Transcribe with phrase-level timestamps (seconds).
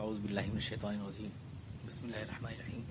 [0.00, 1.30] أعوذ بالله من الشيطان الرجيم
[1.88, 2.84] بسم الله الرحمن الرحيم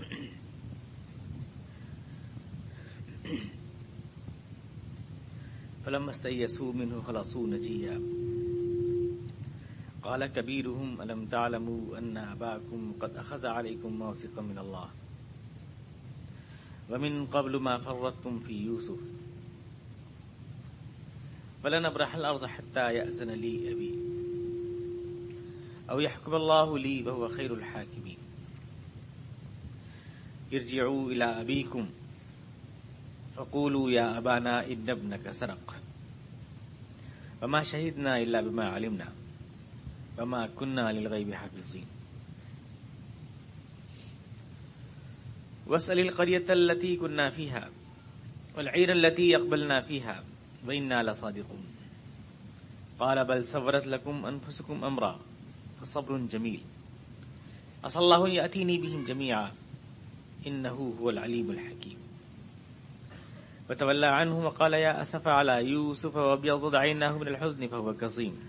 [5.86, 7.99] فلما استيسوا منه خلصوا نجيا۔
[10.04, 14.90] قال كبيرهم، ألم تعلموا أن أباكم قد أخذ عليكم موثقا من الله؟
[16.90, 19.00] ومن قبل ما فرطتم في يوسف۔
[21.64, 24.05] فلن أبرح الأرض حتى يأذن لي أبي۔
[25.89, 28.17] أو يحكم الله لي وهو خير الحاكمين.
[30.53, 31.89] ارجعوا إلى أبيكم.
[33.35, 35.76] فقولوا يا أبانا إن ابنك سرق.
[37.41, 39.07] وما شهدنا إلا بما علمنا.
[40.20, 41.85] وما كنا للغيب حافظين.
[45.67, 47.70] واسأل القرية التي كنا فيها
[48.57, 50.23] والعير التي يقبلنا فيها
[50.67, 51.65] وإنا لصادقون.
[52.99, 55.20] قال بل سورت لكم أنفسكم أمرا.
[55.85, 56.62] فصبر جميل.
[57.84, 59.51] عسى الله يأتيني بهم جميعا.
[60.48, 61.98] إنه هو العليم الحكيم.
[63.70, 68.40] وتولى عنه وقال يا أسف على يوسف وابيض عيناه من الحزن فهو كظيم.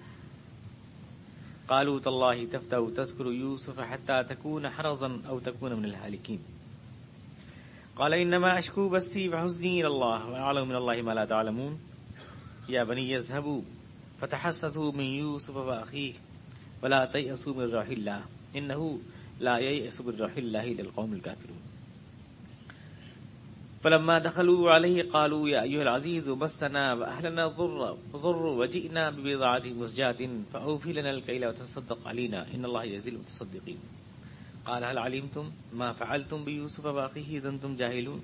[1.68, 6.38] قالوا تالله تفتأ تذكر يوسف حتى تكون حرزا أو تكون من الهالكين.
[7.96, 11.80] قال إنما أشكو بثي وحزني إلى الله وأعلم من الله ما لا تعلمون.
[12.68, 13.62] يا بني يذهبوا
[14.20, 16.14] فتحسسوا من يوسف وأخيه.
[16.86, 18.22] ولا تيأسوا من روح الله.
[18.56, 18.98] إنه
[19.40, 21.58] لا ييأس من روح الله إلا القوم الكافرون.
[23.82, 30.92] فلما دخلوا عليه قالوا يا أيها العزيز مسنا وأهلنا ضر ضر وجئنا ببضاعة مزجاة فأوفي
[30.92, 32.54] لنا الكيل وتصدق علينا.
[32.54, 33.78] إن الله يزيل المتصدقين.
[34.66, 38.22] قال هل علمتم ما فعلتم بيوسف وأخيه إذ أنتم جاهلون؟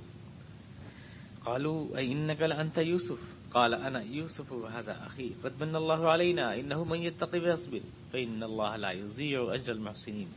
[1.47, 3.19] قالوا أي إنك لأنت يوسف؟
[3.55, 5.31] قال أنا يوسف وهذا أخي.
[5.45, 7.81] قد من الله علينا إنه من يتقي ويصبر.
[8.13, 10.29] فإن الله لا يضيع أجر المحسنين۔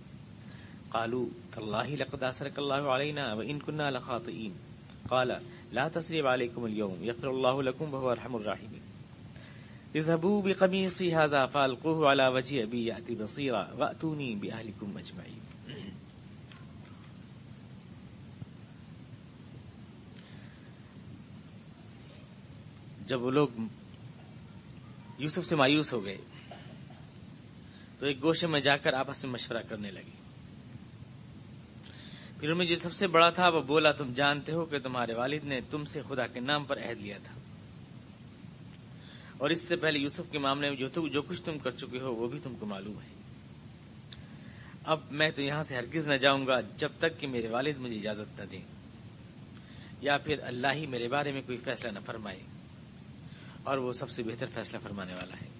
[0.90, 4.50] قالوا، تالله لقد أسرك الله علينا وإن كنا لخاطئين۔
[5.10, 5.32] قال،
[5.72, 8.80] لا تسريب عليكم اليوم، يغفر الله لكم وهو أرحم الراحمين۔
[9.96, 15.40] اذهبوا بقميصي هذا فألقوه على وجه أبي يأتي بصيرا وأتوني بأهلكم أجمعين۔
[23.08, 23.48] جب وہ لوگ
[25.18, 26.18] یوسف سے مایوس ہو گئے
[28.00, 30.26] تو ایک گوشے میں جا کر آپس میں مشورہ کرنے لگے
[32.40, 35.14] پھر میں جو جی، سب سے بڑا تھا، وہ بولا، تم جانتے ہو کہ تمہارے
[35.14, 37.34] والد نے تم سے خدا کے نام پر عہد لیا تھا۔
[39.38, 42.14] اور اس سے پہلے یوسف کے معاملے میں جو جو کچھ تم کر چکے ہو،
[42.14, 43.16] وہ بھی تم کو معلوم ہے۔
[44.86, 47.96] اب میں تو یہاں سے ہرگز نہ جاؤں گا جب تک کہ میرے والد مجھے
[47.96, 48.62] اجازت نہ دیں۔
[50.02, 52.40] یا پھر اللہ ہی میرے بارے میں کوئی فیصلہ نہ فرمائے۔
[53.64, 55.55] اور وہ سب سے بہتر فیصلہ فرمانے والا ہے۔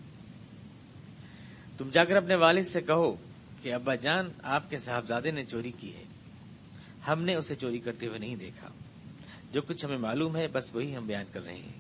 [1.78, 3.16] تم جا کر اپنے والد سے کہو
[3.62, 6.04] کہ ابا جان، آپ کے صاحبزادے نے چوری کی ہے۔
[7.08, 8.68] ہم نے اسے چوری کرتے ہوئے نہیں دیکھا۔
[9.52, 11.74] جو کچھ ہمیں معلوم ہے، بس وہی ہم بیان کر رہے ہیں۔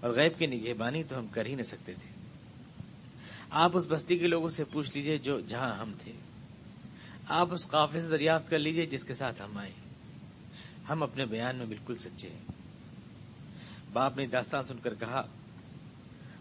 [0.00, 2.14] اور غیب کی نگہبانی تو ہم کر ہی نہیں سکتے تھے۔
[3.50, 6.12] آپ اس بستی کے لوگوں سے پوچھ لیجیے جو جہاں ہم تھے۔
[7.28, 9.72] آپ اس قافلے سے دریافت کر لیجیے جس کے ساتھ ہم آئے۔
[10.88, 12.52] ہم اپنے بیان میں بالکل سچے ہیں۔
[13.92, 15.22] باپ نے داستان سن کر کہا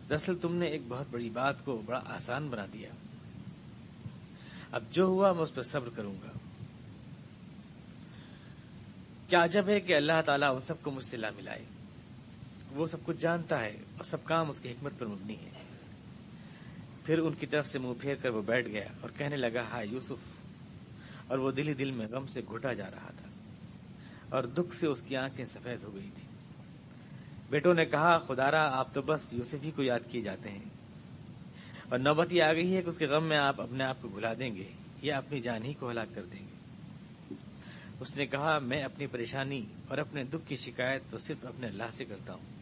[0.10, 2.90] دراصل تم نے ایک بہت بڑی بات کو بڑا آسان بنا دیا۔
[4.72, 6.32] اب جو ہوا میں اس پر صبر کروں گا۔
[9.30, 11.66] کیا عجب ہے کہ اللہ تعالیٰ ان سب کو مجھ سے لا ملائے۔
[12.72, 15.50] وہ سب کچھ جانتا ہے اور سب کام اس کی حکمت پر مبنی ہے۔
[17.06, 19.88] پھر ان کی طرف سے منہ پھیر کر وہ بیٹھ گیا اور کہنے لگا، ہائے
[19.88, 20.52] یوسف۔
[21.28, 23.28] اور وہ دل ہی دل میں غم سے گھٹا جا رہا تھا۔
[24.36, 26.33] اور دکھ سے اس کی آنکھیں سفید ہو گئی تھی
[27.54, 30.64] بیٹوں نے کہا، خدارا، آپ تو بس یوسف ہی کو یاد کیے جاتے ہیں۔
[31.90, 34.08] اور نوبت یہ آ گئی ہے کہ اس کے غم میں آپ اپنے آپ کو
[34.08, 34.72] بھلا دیں گے،
[35.02, 36.58] یا اپنی جان ہی کو ہلاک کر دیں گے۔
[38.00, 41.90] اس نے کہا، میں اپنی پریشانی اور اپنے دکھ کی شکایت تو صرف اپنے اللہ
[41.92, 42.60] سے کرتا ہوں۔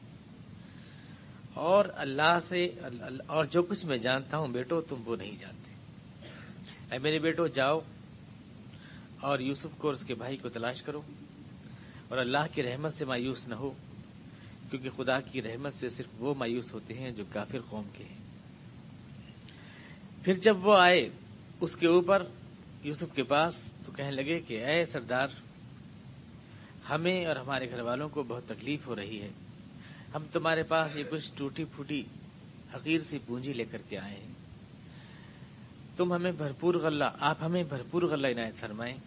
[1.53, 2.65] اور اللہ سے،
[3.27, 5.75] اور جو کچھ میں جانتا ہوں بیٹو، تم وہ نہیں جانتے۔
[6.91, 7.79] اے میرے بیٹو، جاؤ
[9.19, 11.01] اور یوسف کو اور اس کے بھائی کو تلاش کرو،
[12.09, 13.71] اور اللہ کی رحمت سے مایوس نہ ہو۔
[14.71, 18.17] کیونکہ خدا کی رحمت سے صرف وہ مایوس ہوتے ہیں جو کافر قوم کے ہیں۔
[20.23, 21.09] پھر جب وہ آئے
[21.61, 22.23] اس کے اوپر
[22.83, 25.27] یوسف کے پاس تو کہنے لگے کہ اے سردار،
[26.89, 29.29] ہمیں اور ہمارے گھر والوں کو بہت تکلیف ہو رہی ہے۔
[30.15, 32.03] ہم تمہارے پاس یہ کچھ ٹوٹی پھوٹی
[32.75, 34.33] حقیر سی پونجی لے کر کے آئے ہیں۔
[35.97, 38.97] تم ہمیں بھرپور غلہ، آپ ہمیں بھرپور غلہ عنایت فرمائیں،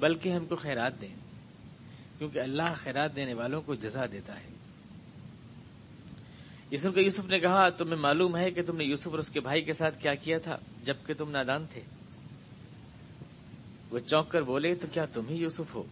[0.00, 1.31] بلکہ ہم کو خیرات دیں۔
[2.22, 4.48] کیونکہ اللہ خیرات دینے والوں کو جزا دیتا ہے۔
[6.70, 9.40] یوسف کے یوسف نے کہا، تمہیں معلوم ہے کہ تم نے یوسف اور اس کے
[9.40, 11.80] بھائی کے ساتھ کیا کیا تھا جبکہ تم نادان تھے۔
[13.90, 15.82] وہ چونک کر بولے، تو کیا تم ہی یوسف ہو؟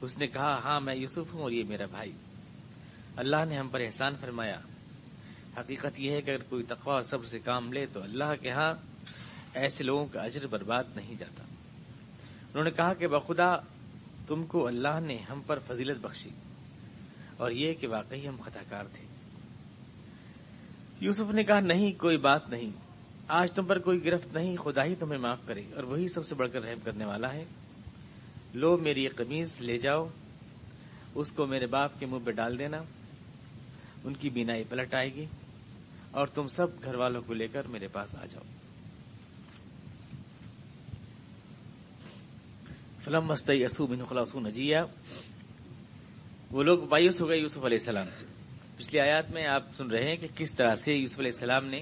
[0.00, 2.12] اس نے کہا ہاں میں یوسف ہوں اور یہ میرا بھائی۔
[3.16, 4.60] اللہ نے ہم پر احسان فرمایا۔
[5.56, 8.72] حقیقت یہ ہے کہ اگر کوئی تقوا سب سے کام لے تو اللہ کے ہاں
[9.54, 11.44] ایسے لوگوں کا اجر برباد نہیں جاتا۔
[12.42, 13.79] انہوں نے کہا کہ بخدا
[14.30, 16.30] تم کو اللہ نے ہم پر فضیلت بخشی
[17.36, 19.06] اور یہ کہ واقعی ہم خطا کار تھے۔
[21.00, 22.70] یوسف نے کہا، نہیں، کوئی بات نہیں۔
[23.28, 26.34] آج تم پر کوئی گرفت نہیں، خدا ہی تمہیں معاف کرے۔ اور وہی سب سے
[26.34, 27.44] بڑھ کر رحم کرنے والا ہے۔
[28.54, 30.08] لو میری یہ قمیض لے جاؤ۔
[31.14, 32.78] اس کو میرے باپ کے منہ پہ ڈال دینا۔
[34.04, 35.26] ان کی بینائی پلٹ آئے گی۔
[36.10, 38.59] اور تم سب گھر والوں کو لے کر میرے پاس آ جاؤ۔
[43.04, 44.78] فلم مستعی اسو بن خلاسو نجیہ۔
[46.50, 48.26] وہ لوگ مایوس ہو گئے یوسف علیہ السلام سے۔
[48.76, 51.80] پچھلی آیات میں آپ سن رہے ہیں کہ کس طرح سے یوسف علیہ السلام نے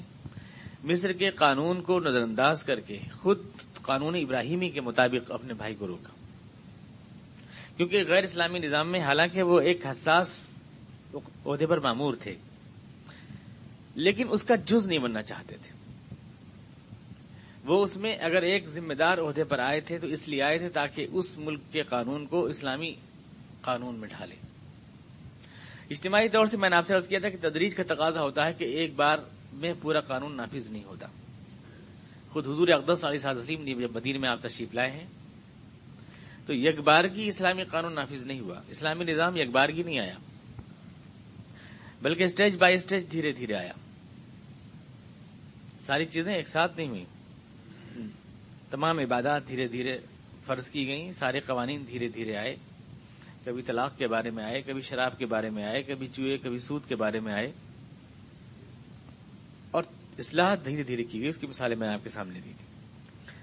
[0.85, 3.39] مصر کے قانون کو نظر انداز کر کے خود
[3.83, 6.13] قانون ابراہیمی کے مطابق اپنے بھائی کو روکا۔
[7.77, 10.47] کیونکہ غیر اسلامی نظام میں حالانکہ وہ ایک حساس
[11.47, 12.35] عہدے پر معمور تھے،
[13.95, 15.78] لیکن اس کا جز نہیں بننا چاہتے تھے۔
[17.69, 20.59] وہ اس میں اگر ایک ذمہ دار عہدے پر آئے تھے تو اس لیے آئے
[20.59, 22.95] تھے تاکہ اس ملک کے قانون کو اسلامی
[23.61, 24.35] قانون میں ڈھالے۔
[25.91, 28.47] اجتماعی طور سے میں نے آپ سے عرض کیا تھا کہ تدریج کا تقاضا ہوتا
[28.47, 29.19] ہے کہ ایک بار
[29.53, 31.07] میں پورا قانون نافذ نہیں ہوتا۔
[32.31, 35.07] خود حضور اقدس علی صاحب وسلم نے جب مدین میں آپ تشریف لائے ہیں،
[36.47, 39.99] تو یک بار کی اسلامی قانون نافذ نہیں ہوا۔ اسلامی نظام یک بار کی نہیں
[39.99, 40.15] آیا،
[42.03, 43.73] بلکہ اسٹیج بائی اسٹیج دھیرے دھیرے آیا۔
[45.81, 47.05] ساری چیزیں ایک ساتھ نہیں ہوئی
[48.71, 49.99] تمام عبادات دھیرے دھیرے
[50.47, 52.57] فرض کی گئیں، سارے قوانین دھیرے دھیرے آئے۔
[53.45, 56.59] کبھی طلاق کے بارے میں آئے، کبھی شراب کے بارے میں آئے، کبھی چوہے، کبھی
[56.59, 57.53] سود کے بارے میں آئے۔
[59.71, 59.83] اور
[60.19, 62.67] اصلاح دھیرے دھیرے کی گئی، اس کی مثالیں میں آپ کے سامنے دی تھی۔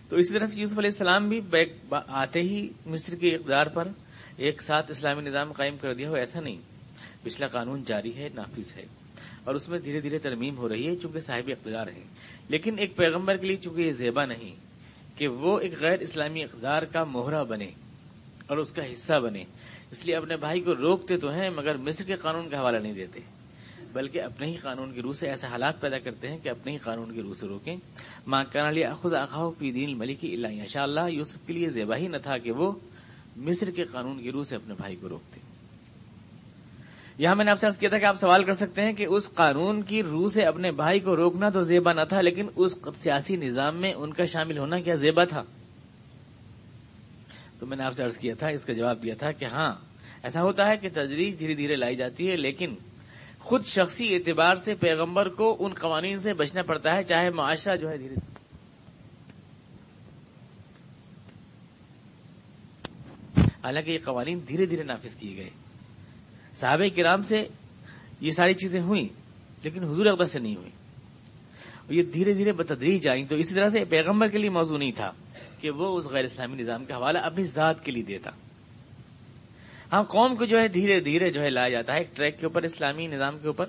[0.10, 1.40] تو اسی طرح سے یوسف علیہ السلام بھی
[2.08, 3.88] آتے ہی مصر کے اقدار پر
[4.38, 6.62] ایک ساتھ اسلامی نظام قائم کر دیا ہو، ایسا نہیں۔
[7.24, 8.86] پچھلا قانون جاری ہے، نافذ ہے۔
[9.44, 12.04] اور اس میں دھیرے دھیرے ترمیم ہو رہی ہے، چونکہ صاحب اقتدار ہے
[12.50, 14.65] لیکن ایک پیغمبر کے لیے چونکہ یہ زیبا نہیں
[15.16, 17.68] کہ وہ ایک غیر اسلامی اقدار کا موہرا بنے
[18.48, 19.44] اور اس کا حصہ بنے۔
[19.92, 22.94] اس لیے اپنے بھائی کو روکتے تو ہیں، مگر مصر کے قانون کا حوالہ نہیں
[22.94, 23.20] دیتے۔
[23.94, 26.78] بلکہ اپنے ہی قانون کی روح سے ایسے حالات پیدا کرتے ہیں کہ اپنے ہی
[26.78, 27.76] قانون کی روح سے روکیں۔
[28.28, 32.08] ماں علی خود آخاؤ پی دین ملکی اللہ شاء اللہ یوسف کے لیے زیبا ہی
[32.08, 32.72] نہ تھا کہ وہ
[33.38, 35.55] مصر کے قانون کی روح سے اپنے بھائی کو روکتے۔
[37.18, 39.34] یہاں میں نے آپ سے کیا تھا کہ آپ سوال کر سکتے ہیں کہ اس
[39.34, 43.36] قانون کی روح سے اپنے بھائی کو روکنا تو زیبا نہ تھا، لیکن اس سیاسی
[43.36, 45.44] نظام میں ان کا شامل ہونا کیا زیبا تھا؟
[47.60, 49.74] تو میں نے آپ سے عرض کیا تھا، اس کا جواب دیا تھا کہ ہاں
[50.24, 52.76] ایسا ہوتا ہے کہ تجریج دھیرے دھیرے لائی جاتی ہے، لیکن
[53.40, 57.90] خود شخصی اعتبار سے پیغمبر کو ان قوانین سے بچنا پڑتا ہے، چاہے معاشرہ جو
[57.90, 58.16] ہے دھیرے۔
[63.64, 65.65] حالانکہ یہ قوانین دھیرے دھیرے نافذ کیے گئے۔
[66.56, 67.48] صحابہ کرام سے
[68.22, 69.08] یہ ساری چیزیں ہوئیں،
[69.64, 70.70] لیکن حضور اکبر سے نہیں ہوئی
[71.90, 75.12] یہ دھیرے دھیرے بتدریج آئیں۔ تو اسی طرح سے پیغمبر کے لیے موضوع نہیں تھا
[75.62, 78.30] کہ وہ اس غیر اسلامی نظام کا حوالہ اپنی ذات کے لیے دیتا۔
[79.94, 82.46] ہاں قوم کو جو ہے دھیرے دھیرے جو ہے لایا جاتا ہے ایک ٹریک کے
[82.46, 83.66] اوپر، اسلامی نظام کے اوپر۔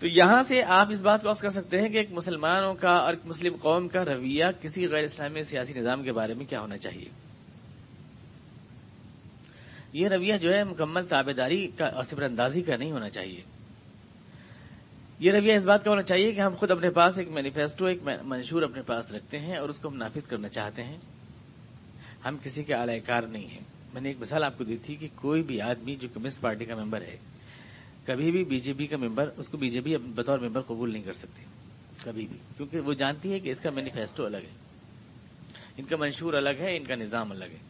[0.00, 3.12] تو یہاں سے آپ اس بات کو کر سکتے ہیں کہ ایک مسلمانوں کا اور
[3.12, 6.76] ایک مسلم قوم کا رویہ کسی غیر اسلامی سیاسی نظام کے بارے میں کیا ہونا
[6.78, 7.29] چاہیے۔
[9.92, 13.40] یہ رویہ جو ہے مکمل تابے داری کا اور صبر اندازی کا نہیں ہونا چاہیے۔
[15.18, 17.98] یہ رویہ اس بات کا ہونا چاہیے کہ ہم خود اپنے پاس ایک مینیفیسٹو ایک
[18.24, 20.98] منشور اپنے پاس رکھتے ہیں اور اس کو ہم نافذ کرنا چاہتے ہیں۔
[22.24, 23.60] ہم کسی کے اعلی کار نہیں ہیں۔
[23.94, 26.64] میں نے ایک مثال آپ کو دی تھی کہ کوئی بھی آدمی جو کمیونسٹ پارٹی
[26.64, 27.16] کا ممبر ہے،
[28.06, 30.92] کبھی بھی بی جے پی کا ممبر، اس کو بی جے پی بطور ممبر قبول
[30.92, 31.44] نہیں کر سکتی
[32.04, 34.54] کبھی بھی، کیونکہ وہ جانتی ہے کہ اس کا مینیفیسٹو الگ ہے۔
[35.78, 37.69] ان کا منشور الگ ہے، ان کا نظام الگ ہے۔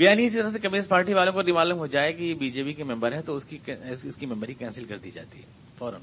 [0.00, 2.62] بیانی اسی طرح سے کمیونسٹ پارٹی والوں کو معلوم ہو جائے کہ یہ بی جے
[2.62, 3.58] پی کے ممبر ہے تو اس کی
[4.02, 5.46] اس کی ممبری کینسل کر دی جاتی ہے،
[5.78, 6.00] فوراً۔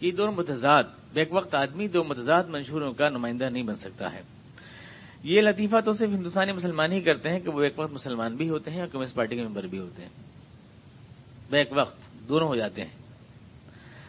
[0.00, 4.22] یہ دونوں متضاد بیک وقت آدمی، دو متضاد منشوروں کا نمائندہ نہیں بن سکتا ہے۔
[5.22, 8.48] یہ لطیفہ تو صرف ہندوستانی مسلمان ہی کرتے ہیں کہ وہ ایک وقت مسلمان بھی
[8.48, 10.10] ہوتے ہیں اور کمیونسٹ پارٹی کے ممبر بھی ہوتے ہیں۔
[11.50, 12.90] بیک وقت، دونوں ہو جاتے ہیں۔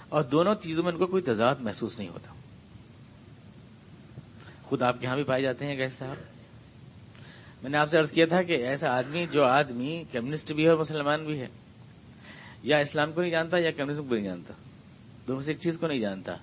[0.10, 2.34] اور دونوں چیزوں میں ان کو کوئی تضاد محسوس نہیں ہوتا۔
[4.64, 6.37] خود آپ کے یہاں بھی پائے جاتے ہیں، گیس صاحب۔
[7.64, 10.70] میں نے آپ سے عرض کیا تھا کہ ایسا آدمی جو آدمی کمیونسٹ بھی ہے
[10.70, 11.48] اور مسلمان بھی ہے،
[12.64, 14.54] یا اسلام کو نہیں جانتا یا کمیونزم کو نہیں جانتا۔
[15.28, 16.34] دونوں سے ایک چیز کو نہیں جانتا۔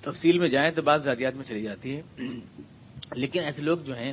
[0.00, 2.02] تفصیل میں جائیں تو بعض ذاتیات میں چلی جاتی ہے۔
[3.14, 4.12] لیکن ایسے لوگ جو ہیں،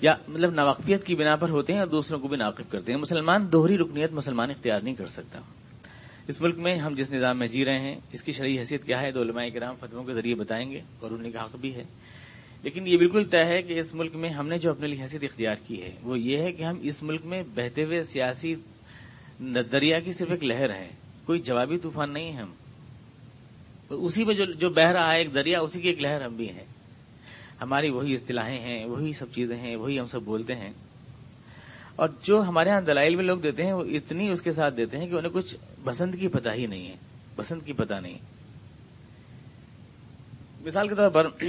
[0.00, 3.00] یا مطلب ناواقفیت کی بنا پر ہوتے ہیں اور دوسروں کو بھی ناقف کرتے ہیں۔
[3.00, 5.40] مسلمان دوہری رکنیت مسلمان اختیار نہیں کر سکتا۔
[6.28, 9.00] اس ملک میں ہم جس نظام میں جی رہے ہیں، اس کی شرعی حیثیت کیا
[9.00, 11.84] ہے؟ تو علماء کرام فتووں کے ذریعے بتائیں گے۔ اور انہیں کا حق بھی ہے۔
[12.62, 15.24] لیکن یہ بالکل طے ہے کہ اس ملک میں ہم نے جو اپنے لیے حیثیت
[15.24, 18.54] اختیار کی ہے، وہ یہ ہے کہ ہم اس ملک میں بہتے ہوئے سیاسی
[19.72, 20.88] دریا کی صرف ایک لہر ہے۔
[21.24, 22.52] کوئی جوابی طوفان نہیں ہے ہم۔
[23.90, 26.64] اسی میں جو بہ رہا ہے ایک دریا اسی کی ایک لہر ہم بھی ہیں۔
[27.60, 30.72] ہماری وہی اصطلاحیں ہیں، وہی سب چیزیں ہیں، وہی ہم سب بولتے ہیں۔
[31.96, 34.98] اور جو ہمارے ہاں دلائل میں لوگ دیتے ہیں، وہ اتنی اس کے ساتھ دیتے
[34.98, 36.96] ہیں کہ انہیں کچھ بسنت کی پتہ ہی نہیں ہے۔
[37.36, 38.18] بسنت کی پتہ نہیں۔
[40.64, 41.44] مثال کے طور پر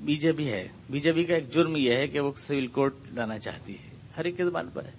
[0.00, 2.66] بی جے پی ہے۔ بی جے پی کا ایک جرم یہ ہے کہ وہ سول
[2.66, 4.90] کوڈ لانا چاہتی ہے۔ ہر ایک کے زبان پر ہے۔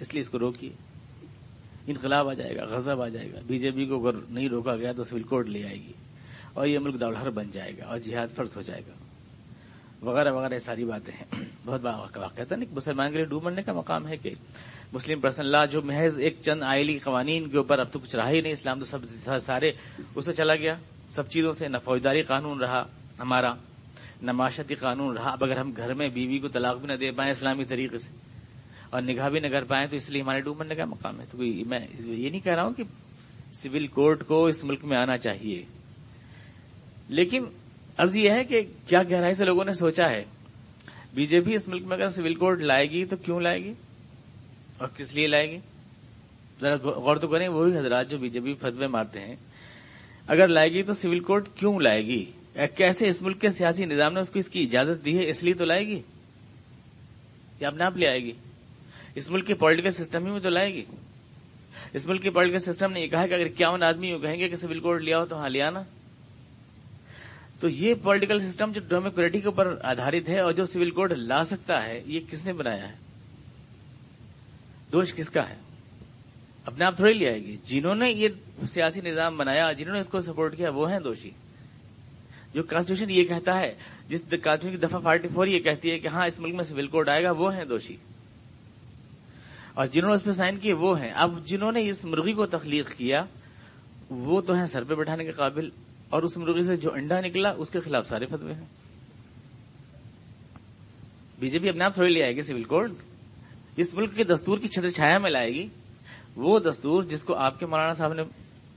[0.00, 0.70] اس لیے اس کو روکیے۔
[1.86, 4.76] انقلاب آ جائے گا غزب آ جائے گا۔ بی جے پی کو اگر نہیں روکا
[4.76, 5.92] گیا تو سول کوڈ لے آئے گی۔
[6.54, 8.92] اور یہ ملک دولہر بن جائے گا اور جہاد فرض ہو جائے گا۔
[10.02, 13.44] وغیرہ وغیرہ یہ ساری باتیں ہیں۔ بہت بڑا واقع تھا نہیں مسلمان کے لیے ڈوب
[13.44, 14.30] مرنے کا مقام ہے کہ
[14.92, 18.30] مسلم پرسن لا جو محض ایک چند آئلی قوانین کے اوپر اب تو کچھ رہا
[18.30, 18.98] ہی نہیں۔ اسلام تو سب
[19.38, 19.72] سارے
[20.14, 20.74] اس سے چلا گیا۔
[21.10, 22.86] سب چیزوں سے نہ فوجداری قانون رہا
[23.20, 23.54] ہمارا۔
[24.22, 27.10] نہ معاشرتی قانون رہا، اب اگر ہم گھر میں بیوی کو طلاق بھی نہ دے
[27.10, 28.16] پائیں اسلامی طریقے سے
[28.90, 31.38] اور نگاہ بھی نہ کر پائیں، تو اس لیے ہمارے ڈوب کا مقام ہے۔ تو
[31.38, 32.82] میں یہ نہیں کہہ رہا ہوں کہ
[33.52, 35.64] سول کورٹ کو اس ملک میں آنا چاہیے۔
[37.08, 37.44] لیکن
[37.98, 40.24] عرض یہ ہے کہ کیا گہرائی سے لوگوں نے سوچا ہے؟
[41.14, 43.72] بی جے پی اس ملک میں اگر سول کوڈ لائے گی تو کیوں لائے گی؟
[44.78, 45.58] اور کس لیے لائے گی؟
[46.60, 49.36] ذرا غور تو کریں وہی حضرات جو بی جے پی فتوے مارتے ہیں،
[50.26, 52.24] اگر لائے گی تو سول کوڈ کیوں لائے گی؟
[52.66, 55.44] کیسے اس ملک کے سیاسی نظام نے اس کو اس کی اجازت دی ہے؟ اس
[55.44, 56.02] لیے تو لائے گی؟
[57.60, 58.32] یا اپنے آپ لے آئے گی۔
[59.14, 60.84] اس ملک کے پولیٹیکل سسٹم ہی میں تو لائے گی۔
[61.92, 64.48] اس ملک کے پولیٹیکل سسٹم نے یہ کہا کہ اگر اکیاون آدمی یوں کہیں گے
[64.48, 65.82] کہ سول کوڈ لیا ہو تو ہاں لیا نا۔
[67.60, 71.42] تو یہ پولیٹیکل سسٹم جو ڈیموکریٹی کے اوپر آدھارت ہے اور جو سول کوڈ لا
[71.42, 72.94] سکتا ہے، یہ کس نے بنایا ہے؟
[74.92, 75.56] دوش کس کا ہے؟
[76.64, 78.28] اپنے آپ تھوڑی لے آئے گی۔ جنہوں نے یہ
[78.66, 81.30] سیاسی نظام بنایا، جنہوں نے اس کو سپورٹ کیا، وہ ہیں دوشی۔
[82.58, 83.74] جو کانسٹیٹیوشن یہ کہتا ہے،
[84.08, 86.86] جس کانسٹیٹیوشن کی دفعہ فارٹی فور یہ کہتی ہے کہ ہاں اس ملک میں سول
[86.86, 87.96] کوڈ آئے گا، وہ ہیں دوشی۔
[89.74, 92.46] اور جنہوں نے اس پہ سائن کیے، وہ ہیں۔ اب جنہوں نے اس مرغی کو
[92.46, 93.24] تخلیق کیا،
[94.10, 95.68] وہ تو ہیں سر پہ بٹھانے کے قابل۔
[96.08, 98.66] اور اس مرغی سے جو انڈا نکلا، اس کے خلاف سارے فتوے ہیں۔
[101.38, 102.92] بی جے پی اپنے آپ تھوڑی لے آئے گی سول کوڈ
[103.76, 105.66] اس ملک کے دستور کی چھتر چھایا میں لائے گی۔
[106.36, 108.22] وہ دستور جس کو آپ کے مولانا صاحب نے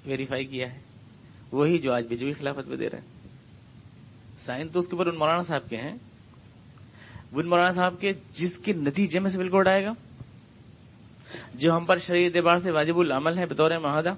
[0.05, 0.79] ویریفائی کیا ہے،
[1.51, 3.20] وہی جو آج بی جے پی خلاف فتوے دے رہے ہیں۔
[4.45, 5.95] سائن تو اس کے اوپر ان مولانا صاحب کے ہیں۔
[7.31, 9.91] ان مولانا صاحب کے جس کے نتیجے میں سول کوڈ آئے گا۔
[11.53, 14.09] جو ہم پر شریعت اعتبار سے واجب العمل ہے بطور معاہدہ۔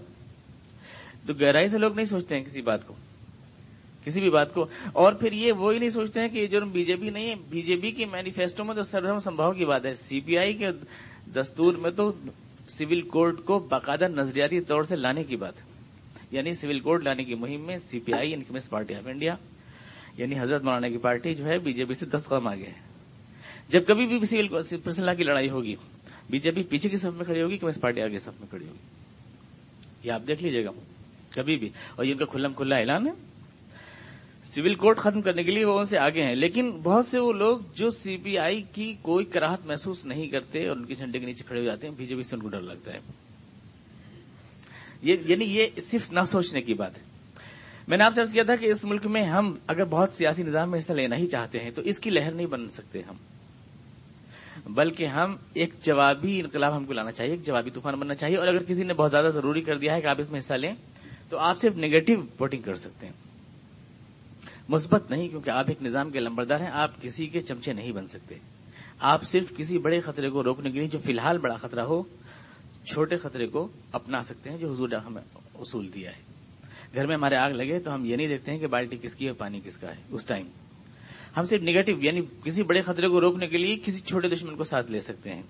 [1.27, 2.95] تو گہرائی سے لوگ نہیں سوچتے ہیں کسی بات کو۔
[4.05, 4.61] کسی بھی بات کو۔
[4.93, 7.35] اور پھر یہ وہی نہیں سوچتے ہیں کہ یہ جرم بی جے پی نہیں ہے۔
[7.49, 10.53] بی جے پی کے مینیفیسٹو میں تو سرم سمبھاؤ کی بات ہے۔ سی پی آئی
[10.53, 10.65] کے
[11.35, 12.11] دستور میں تو
[12.69, 15.63] سول کوڈ کو باقاعدہ نظریاتی طور سے لانے کی بات ہے۔
[16.31, 19.35] یعنی سول کوڈ لانے کی مہم میں C P I communist party of India.
[20.17, 22.93] یعنی حضرت مولانا کی پارٹی جو ہے بی جے پی سے دس قدم آگے ہے۔
[23.69, 25.75] جب کبھی بھی سول پرسنل کی لڑائی ہوگی،
[26.29, 28.67] بی جے پی پیچھے کی سب میں کھڑی ہوگی کمیونسٹ پارٹی آگے سب میں کھڑی
[28.67, 28.77] ہوگی؟
[30.03, 30.69] یہ آپ دیکھ لیجیے گا۔
[31.35, 33.11] کبھی بھی۔ اور یہ ان کا کھلم کھلا اعلان ہے۔
[34.55, 37.33] سول کوڈ ختم کرنے کے لیے وہ ان سے آگے ہیں، لیکن بہت سے وہ
[37.33, 41.19] لوگ جو سی پی آئی کی کوئی کراہت محسوس نہیں کرتے اور ان کے جھنڈے
[41.19, 42.99] کے نیچے کھڑے ہو جاتے ہیں، بی جے پی سے ان کو ڈر لگتا ہے۔
[45.01, 47.12] یعنی یہ صرف نہ سوچنے کی بات ہے۔
[47.87, 50.71] میں نے آپ سے کیا تھا کہ اس ملک میں ہم اگر بہت سیاسی نظام
[50.71, 53.15] میں حصہ لینا ہی چاہتے ہیں تو اس کی لہر نہیں بن سکتے ہم۔
[54.73, 58.47] بلکہ ہم ایک جوابی انقلاب ہم کو لانا چاہیے، ایک جوابی طوفان بننا چاہیے اور
[58.47, 60.73] اگر کسی نے بہت زیادہ ضروری کر دیا ہے کہ آپ اس میں حصہ لیں
[61.29, 63.13] تو آپ صرف نیگیٹو ووٹنگ کر سکتے ہیں۔
[64.69, 68.07] مثبت نہیں، کیونکہ آپ ایک نظام کے لمبردار ہیں، آپ کسی کے چمچے نہیں بن
[68.07, 68.35] سکتے۔
[68.99, 72.03] آپ صرف کسی بڑے خطرے کو روکنے کے لیے جو فی الحال بڑا خطرہ ہو،
[72.85, 75.21] چھوٹے خطرے کو اپنا سکتے ہیں جو حضور ہمیں
[75.55, 76.32] اصول دیا ہے۔
[76.95, 79.27] گھر میں ہمارے آگ لگے تو ہم یہ نہیں دیکھتے ہیں کہ بالٹی کس کی
[79.27, 80.47] ہے پانی کس کا ہے، اس ٹائم
[81.37, 84.63] ہم صرف نگیٹو یعنی کسی بڑے خطرے کو روکنے کے لیے کسی چھوٹے دشمن کو
[84.63, 85.41] ساتھ لے سکتے ہیں۔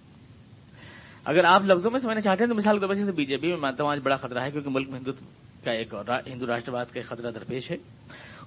[1.25, 3.47] اگر آپ لفظوں میں سمجھنا چاہتے ہیں تو مثال کے وجہ سے بی جے پی
[3.47, 5.25] میں مانتا ہوں، آج بڑا خطرہ ہے کیونکہ ملک میں ہندوتو
[5.65, 5.93] کا ایک
[6.27, 7.77] ہندو راشٹرواد کا ایک خطرہ درپیش ہے۔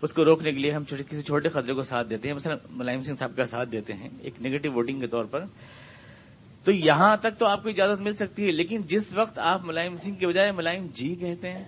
[0.03, 3.01] اس کو روکنے کے لیے ہم کسی چھوٹے خطرے کو ساتھ دیتے ہیں۔ مثلا ملائم
[3.01, 5.45] سنگھ صاحب کا ساتھ دیتے ہیں، ایک نیگیٹو ووٹنگ کے طور پر۔
[6.67, 9.97] تو یہاں تک تو آپ کو اجازت مل سکتی ہے، لیکن جس وقت آپ ملائم
[9.97, 11.65] سنگھ کے بجائے ملائم جی کہتے ہیں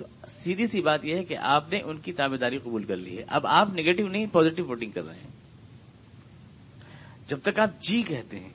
[0.00, 2.96] تو سیدھی سی بات یہ ہے کہ آپ نے ان کی تابے داری قبول کر
[2.96, 5.30] لی ہے۔ اب آپ نیگیٹو نہیں پازیٹو ووٹنگ کر رہے ہیں۔
[7.28, 8.48] جب تک آپ جی کہتے ہیں،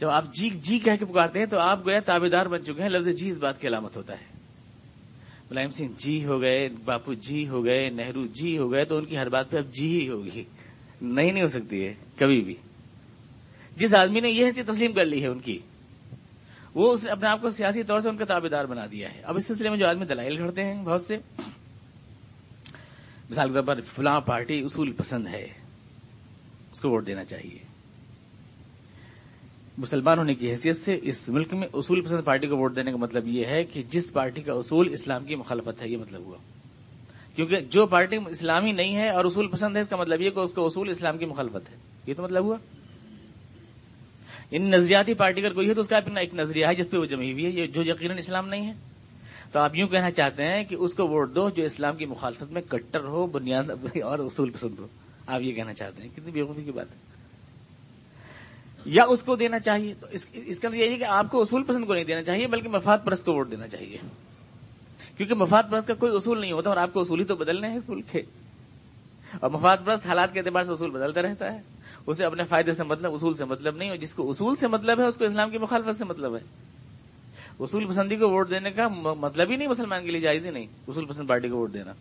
[0.00, 2.82] جب آپ جی جی کہہ کے پکارتے ہیں تو آپ گویا تابے دار بن چکے
[2.82, 4.24] ہیں، لفظ جی اس بات کی علامت ہوتا ہے۔
[5.50, 9.04] ملائم سنگھ جی ہو گئے، باپو جی ہو گئے، نہرو جی ہو گئے، تو ان
[9.04, 10.44] کی ہر بات پہ اب جی ہی ہوگی۔
[11.02, 12.54] نہیں نہیں ہو سکتی ہے، کبھی بھی۔
[13.76, 15.58] جس آدمی نے یہ حیثیت تسلیم کر لی ہے ان کی
[16.74, 19.14] وہ اس نے اپنے آپ کو سیاسی طور سے ان کا تابے دار بنا دیا
[19.14, 21.14] ہے۔ اب اس سلسلے میں جو آدمی دلائل گھڑتے ہیں، بہت سے۔
[23.30, 25.44] مثال کے طور پر فلاں پارٹی اصول پسند ہے،
[26.72, 27.58] اس کو ووٹ دینا چاہیے۔
[29.78, 32.96] مسلمان ہونے کی حیثیت سے اس ملک میں اصول پسند پارٹی کو ووٹ دینے کا
[32.96, 36.36] مطلب یہ ہے کہ جس پارٹی کا اصول اسلام کی مخالفت ہے، یہ مطلب ہوا۔
[37.36, 40.40] کیونکہ جو پارٹی اسلامی نہیں ہے اور اصول پسند ہے، اس کا مطلب یہ کہ
[40.40, 42.56] اس کا اصول اسلام کی مخالفت ہے۔ یہ تو مطلب ہوا۔
[44.50, 46.96] ان نظریاتی پارٹی اگر کوئی ہے تو اس کا اپنا ایک نظریہ ہے جس پہ
[46.96, 48.72] وہ جمی ہوئی ہے، یہ جو یقیناً اسلام نہیں ہے۔
[49.52, 52.52] تو آپ یوں کہنا چاہتے ہیں کہ اس کو ووٹ دو جو اسلام کی مخالفت
[52.52, 53.62] میں کٹر ہو، بنیاد
[54.04, 54.86] اور اصول پسند ہو۔
[55.26, 56.96] آپ یہ کہنا چاہتے ہیں، کتنی بےخوفی کی بات ہے۔
[58.84, 61.64] یا اس کو دینا چاہیے، تو اس کا مطلب یہ ہے کہ آپ کو اصول
[61.64, 63.98] پسند کو نہیں دینا چاہیے، بلکہ مفاد پرست کو ووٹ دینا چاہیے۔
[65.16, 67.68] کیونکہ مفاد پرست کا کوئی اصول نہیں ہوتا اور آپ کو اصول ہی تو بدلنے
[67.68, 68.18] ہیں اس ملک کے۔
[69.40, 71.79] اور مفاد پرست حالات کے اعتبار سے اصول بدلتا رہتا ہے۔
[72.10, 75.00] اسے اپنے فائدے سے مطلب اصول سے مطلب نہیں، اور جس کو اصول سے مطلب
[75.00, 76.40] ہے، اس کو اسلام کی مخالفت سے مطلب ہے۔
[77.60, 78.88] اصول پسندی کو ووٹ دینے کا
[79.20, 81.92] مطلب ہی نہیں مسلمان کے لیے، جائز ہی نہیں۔ اصول پسند پارٹی کو ووٹ دینا۔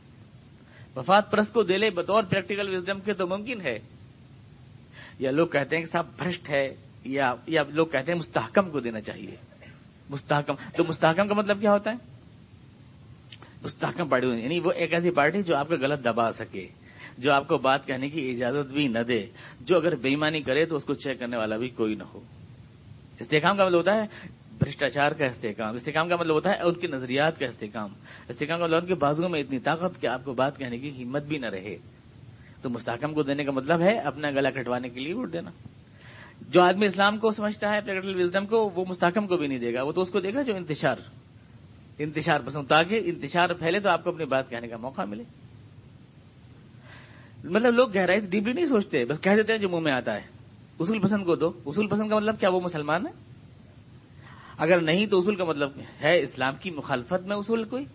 [0.95, 3.79] مفاد پرست کو دے لے بطور پریکٹیکل وزڈم کے تو ممکن ہے۔
[5.19, 8.79] یا لوگ کہتے ہیں کہ صاحب بھرشٹ ہے، یا یا لوگ کہتے ہیں مستحکم کو
[8.79, 9.35] دینا چاہیے۔
[10.09, 11.95] مستحکم، تو مستحکم کا مطلب کیا ہوتا ہے؟
[13.63, 16.67] مستحکم پارٹی یعنی وہ ایک ایسی پارٹی جو آپ کا غلط دبا سکے۔
[17.19, 19.25] جو آپ کو بات کہنے کی اجازت بھی نہ دے،
[19.61, 22.19] جو اگر بےمانی کرے تو اس کو چیک کرنے والا بھی کوئی نہ ہو۔
[23.19, 24.03] استحکام کا مطلب ہوتا ہے
[24.59, 27.89] بھرشٹاچار کا استحکام۔ استحکام کا مطلب ہوتا ہے ان کے نظریات کا استحکام۔
[28.29, 31.03] استحکام کا مطلب ان کے بازو میں اتنی طاقت کہ آپ کو بات کہنے کی
[31.03, 31.77] ہمت بھی نہ رہے۔
[32.61, 35.49] تو مستحکم کو دینے کا مطلب ہے اپنا گلا کٹوانے کے لیے ووٹ دینا۔
[36.49, 39.73] جو آدمی اسلام کو سمجھتا ہے پریکٹیکل وزڈم کو، وہ مستحکم کو بھی نہیں دے
[39.73, 40.95] گا۔ وہ تو اس کو دے گا جو انتشار۔
[41.99, 45.23] انتشار پسند تاکہ انتشار پھیلے تو آپ کو اپنی بات کہنے کا موقع ملے۔
[47.43, 50.15] مطلب لوگ گہرائی سے ڈیپلی نہیں سوچتے، بس کہہ دیتے ہیں جو منہ میں آتا
[50.15, 50.21] ہے۔
[50.79, 53.11] اصول پسند کو دو۔ اصول پسند کا مطلب کیا؟ وہ مسلمان ہے
[54.57, 55.69] اگر نہیں تو اصول کا مطلب
[56.01, 57.85] ہے اسلام کی مخالفت میں اصول کوئی؟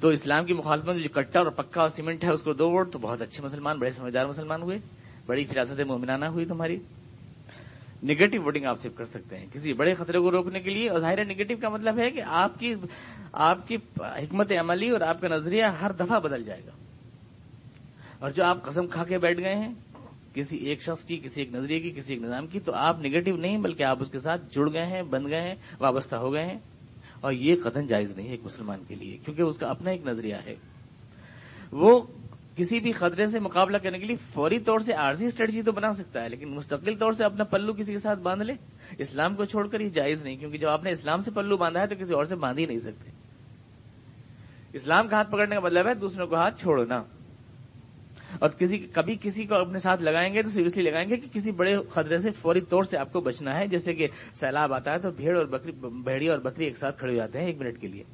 [0.00, 2.70] تو اسلام کی مخالفت میں جو کٹا اور پکا اور سیمنٹ ہے، اس کو دو
[2.70, 4.78] ووٹ تو بہت اچھے مسلمان، بڑے سمجھدار مسلمان ہوئے۔
[5.26, 6.76] بڑی فراست مومنانہ ہوئی تمہاری۔
[8.02, 11.00] نگیٹو ووٹنگ آپ صرف کر سکتے ہیں۔ کسی بڑے خطرے کو روکنے کے لیے اور
[11.00, 12.74] ظاہر نگیٹو کا مطلب ہے کہ آپ کی
[13.32, 16.70] آپ کی حکمت عملی اور آپ کا نظریہ ہر دفعہ بدل جائے گا۔
[18.18, 19.74] اور جو آپ قسم کھا کے بیٹھ گئے ہیں،
[20.34, 23.36] کسی ایک شخص کی، کسی ایک نظریے کی، کسی ایک نظام کی، تو آپ نگیٹو
[23.36, 26.46] نہیں، بلکہ آپ اس کے ساتھ جڑ گئے ہیں، بن گئے ہیں، وابستہ ہو گئے
[26.46, 26.58] ہیں۔
[27.20, 30.06] اور یہ قدم جائز نہیں ہے ایک مسلمان کے لیے، کیونکہ اس کا اپنا ایک
[30.06, 30.54] نظریہ ہے۔
[31.72, 32.00] وہ
[32.56, 35.92] کسی بھی خطرے سے مقابلہ کرنے کے لیے فوری طور سے عارضی اسٹریٹجی تو بنا
[35.92, 38.52] سکتا ہے، لیکن مستقل طور سے اپنا پلو کسی کے ساتھ باندھ لے،
[38.98, 41.80] اسلام کو چھوڑ کر یہ جائز نہیں، کیونکہ جب آپ نے اسلام سے پلو باندھا
[41.82, 43.10] ہے تو کسی اور سے باندھ ہی نہیں سکتے۔
[44.72, 47.02] اسلام کا ہاتھ پکڑنے کا مطلب ہے دوسروں کو ہاتھ چھوڑنا۔
[48.38, 51.50] اور کسی کبھی کسی کو اپنے ساتھ لگائیں گے تو سیریسلی لگائیں گے کہ کسی
[51.50, 54.98] بڑے خطرے سے فوری طور سے آپ کو بچنا ہے۔ جیسے کہ سیلاب آتا ہے
[54.98, 57.80] تو بھیڑ اور بکری بھیڑیا اور بکری ایک ساتھ کھڑے ہو جاتے ہیں ایک منٹ
[57.80, 58.04] کے لیے۔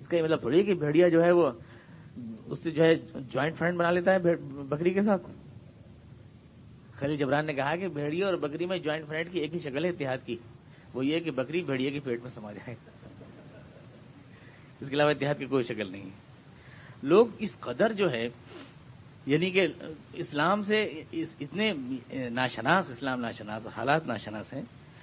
[0.00, 1.50] اس کا یہ مطلب تھوڑی کہ بھیڑیا جو ہے وہ
[2.46, 4.18] اس سے جو ہے جوائنٹ فرنٹ بنا لیتا ہے
[4.68, 5.22] بکری کے ساتھ۔
[6.92, 9.84] خلیل جبران نے کہا کہ بھیڑیا اور بکری میں جوائنٹ فرنٹ کی ایک ہی شکل
[9.84, 10.36] ہے اتحاد کی۔
[10.94, 12.74] وہ یہ کہ بکری بھیڑیا کے پیٹ میں سما جائے۔
[14.80, 16.10] اس کے علاوہ اتحاد کی کوئی شکل نہیں
[17.02, 18.28] لوگ اس قدر جو ہے
[19.26, 19.66] یعنی کہ
[20.12, 21.02] اسلام سے
[21.40, 21.72] اتنے
[22.30, 24.62] ناشناس، اسلام ناشناس، حالات ناشناس ہیں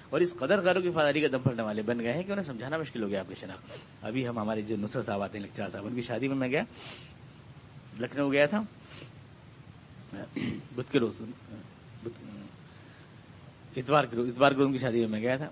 [0.10, 2.46] اور اس قدر غیروں کی فاداری کا دم پڑنے والے بن گئے ہیں کہ انہیں
[2.46, 5.46] سمجھانا مشکل ہو گیا آپ کی شناخت ابھی ہم ہمارے جو نصرت صاحب آتے ہیں،
[5.46, 6.64] لکچار صاحب، ان کی شادی میں میں گیا،
[8.00, 8.62] لکھنؤ گیا تھا۔
[10.76, 11.22] بدھ کے روز
[13.78, 15.50] اتوار کے روز، اتوار کے روز کی شادی میں میں گیا تھا۔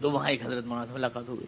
[0.00, 1.46] تو وہاں ایک حضرت مولانا سے ملاقات ہو گئی۔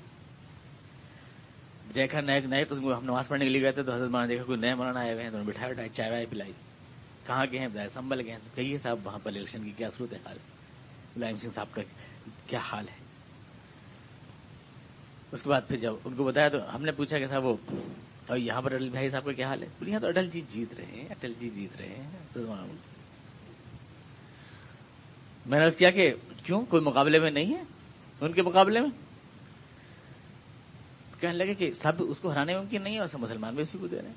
[1.95, 4.45] دیکھا نئے نئے تو ہم نماز پڑھنے کے لیے گئے تھے تو حضرت مولانا دیکھا
[4.45, 6.53] کوئی نئے مولانا آئے ہوئے ہیں، تو بٹھایا بٹھایا چائے وائے پلائی۔
[7.27, 9.89] کہاں گئے ہیں؟ بتایا سنبھل گئے ہیں۔ تو کہیے صاحب، وہاں پر الیکشن کی کیا
[9.97, 10.37] صورت ہے حال؟
[11.17, 11.83] ملائم سنگھ صاحب کا
[12.47, 13.05] کیا حال ہے؟
[15.33, 17.57] اس کے بعد پھر جب ان کو بتایا تو ہم نے پوچھا کہ صاحب، وہ
[18.29, 20.75] اور یہاں پر اٹل بھائی صاحب کا کیا حال ہے؟ یہاں تو اٹل جی جیت
[20.75, 22.39] رہے ہیں، اٹل جی جیت رہے ہیں
[25.47, 27.63] میں نے کیا کہ کیوں؟ کوئی مقابلے میں نہیں ہے؟
[28.21, 28.91] ان کے مقابلے میں؟
[31.21, 33.79] کہنے لگے کہ سب اس کو ہرانے ممکن نہیں ہے اور سب مسلمان بھی اسی
[33.79, 34.15] کو دے رہے ہیں۔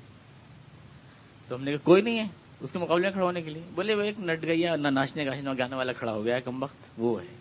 [1.48, 2.26] تو ہم نے کہا کوئی نہیں ہے
[2.60, 5.24] اس کے مقابلے میں کھڑا ہونے کے لیے۔ بولے وہ ایک نٹ گئی نہ ناچنے
[5.24, 7.36] کا گانے والا کھڑا ہو گیا کم وقت وہ ہے۔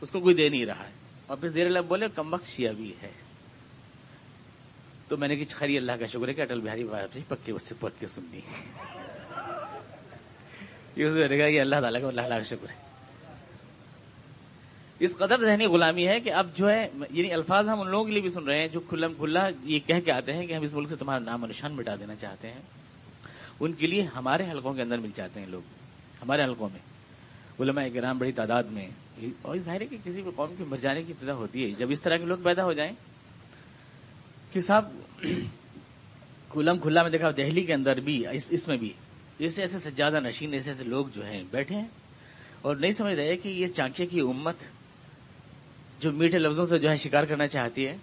[0.00, 0.92] اس کو کوئی دے نہیں رہا ہے۔
[1.26, 3.10] اور پھر زیر اللہ بولے، کم وقت شیعہ بھی ہے۔
[5.08, 7.62] تو میں نے کہ خری اللہ کا شکر ہے کہ اٹل بہاری واجپئی پکے اس
[7.62, 8.40] سے پوچھ کے سننی
[10.96, 12.89] یہ اللہ تعالیٰ کا اللہ کا شکر ہے۔
[15.00, 18.12] اس قدر ذہنی غلامی ہے کہ اب جو ہے یعنی الفاظ ہم ان لوگوں کے
[18.12, 20.62] لیے بھی سن رہے ہیں جو کھلم کھلا یہ کہہ کے آتے ہیں کہ ہم
[20.62, 22.60] اس ملک سے تمہارا نام و نشان مٹا دینا چاہتے ہیں۔
[23.60, 25.62] ان کے لیے ہمارے حلقوں کے اندر مل جاتے ہیں لوگ،
[26.22, 26.80] ہمارے حلقوں میں۔
[27.60, 28.88] علماء کرام بڑی تعداد میں۔
[29.42, 31.90] اور ظاہر ہے کہ کسی بھی قوم کی مر جانے کی ابتدا ہوتی ہے۔ جب
[31.90, 32.92] اس طرح کے لوگ پیدا ہو جائیں،
[34.52, 34.92] کہ صاحب
[36.50, 38.92] کلم کھلا میں دیکھا دہلی کے اندر بھی، اس میں بھی۔
[39.38, 41.88] ایسے ایسے سجادہ نشین، ایسے ایسے لوگ جو ہیں بیٹھے ہیں
[42.62, 44.56] اور نہیں سمجھ رہے کہ یہ چانکے کی امت
[46.00, 47.96] جو میٹھے لفظوں سے جو ہے شکار کرنا چاہتی ہے،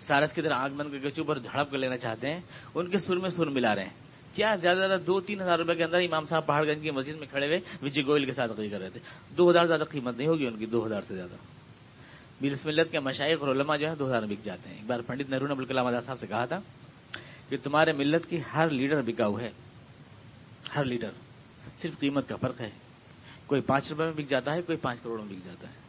[0.00, 2.40] سارس کی طرح آگ بند کر کے چپ اور جھڑپ کر لینا چاہتے ہیں،
[2.74, 3.90] ان کے سر میں سر ملا رہے ہیں۔
[4.34, 7.18] کیا زیادہ زیادہ دو تین ہزار روپے کے اندر امام صاحب پہاڑ گنج کی مسجد
[7.18, 9.00] میں کھڑے ہوئے وجے گوئل کے ساتھ کر رہے تھے؟
[9.38, 11.34] دو ہزار زیادہ قیمت نہیں ہوگی ان کی، دو ہزار سے زیادہ۔
[12.40, 14.86] میر ملت کے مشائق اور علماء جو ہے دو ہزار میں بک جاتے ہیں۔ ایک
[14.86, 16.58] بار پنڈت نہرو نے ابوالکلام آزاد صاحب سے کہا تھا
[17.48, 19.50] کہ تمہارے ملت کی ہر لیڈر بکاؤ ہے۔
[20.76, 21.10] ہر لیڈر
[21.82, 22.70] صرف قیمت کا فرق ہے۔
[23.46, 25.85] کوئی پانچ روپے میں بک جاتا ہے، کوئی پانچ کروڑ میں بک جاتا ہے۔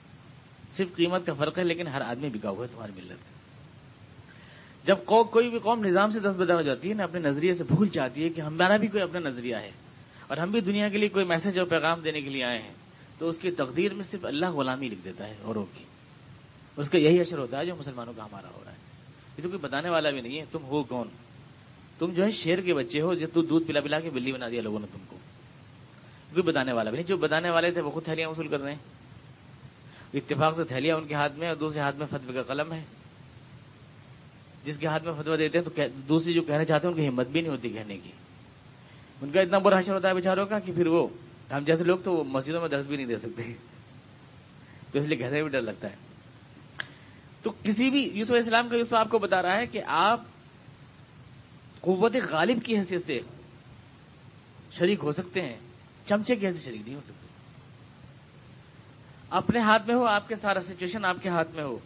[0.71, 3.35] صرف قیمت کا فرق ہے، لیکن ہر آدمی بکا ہوا ہے، تمہاری ملت
[4.87, 7.63] جب کوئی بھی قوم نظام سے دس بدہ ہو جاتی ہے نا اپنے نظریے سے
[7.63, 9.71] بھول چاہتی ہے کہ ہمارا بھی کوئی اپنا نظریہ ہے،
[10.27, 12.73] اور ہم بھی دنیا کے لیے کوئی میسج اور پیغام دینے کے لیے آئے ہیں،
[13.19, 15.83] تو اس کی تقدیر میں صرف اللہ غلامی لکھ دیتا ہے، اوروں کی۔
[16.77, 18.77] اس کا یہی اثر ہوتا ہے جو مسلمانوں کا ہمارا ہو رہا ہے۔
[19.37, 21.07] یہ تو کوئی بتانے والا بھی نہیں ہے، تم ہو کون؟
[21.99, 24.61] تم جو ہے شیر کے بچے ہو، جو دودھ پلا پلا کے بلی بنا دیا
[24.61, 25.17] لوگوں نے تم کو۔
[26.29, 28.71] کوئی بتانے والا بھی نہیں، جو بتانے والے تھے وہ خود تھیلیاں وصول کر رہے
[28.71, 28.79] ہیں۔
[30.13, 32.83] اتفاق سے تھیلیاں ان کے ہاتھ میں اور دوسرے ہاتھ میں فتوی کا قلم ہے۔
[34.65, 37.07] جس کے ہاتھ میں فتوا دیتے ہیں تو دوسری جو کہنا چاہتے ہیں ان کی
[37.07, 38.11] ہمت بھی نہیں ہوتی کہنے کی۔
[39.21, 41.07] ان کا اتنا برا حشر ہوتا ہے بیچاروں کا کہ پھر وہ
[41.51, 43.43] ہم جیسے لوگ تو وہ مسجدوں میں درس بھی نہیں دے سکتے۔
[44.91, 45.95] تو اس لیے کہنے بھی ڈر لگتا ہے۔
[47.43, 50.21] تو کسی بھی یوسف اسلام کا یوسف آپ کو بتا رہا ہے کہ آپ
[51.81, 53.19] قوت غالب کی حیثیت سے
[54.71, 55.55] شریک ہو سکتے ہیں۔
[56.09, 57.26] چمچے کی حیثیت شریک نہیں ہو سکتے۔
[59.29, 61.77] اپنے ہاتھ میں ہو، آپ کے سارا سچویشن آپ کے ہاتھ میں ہو۔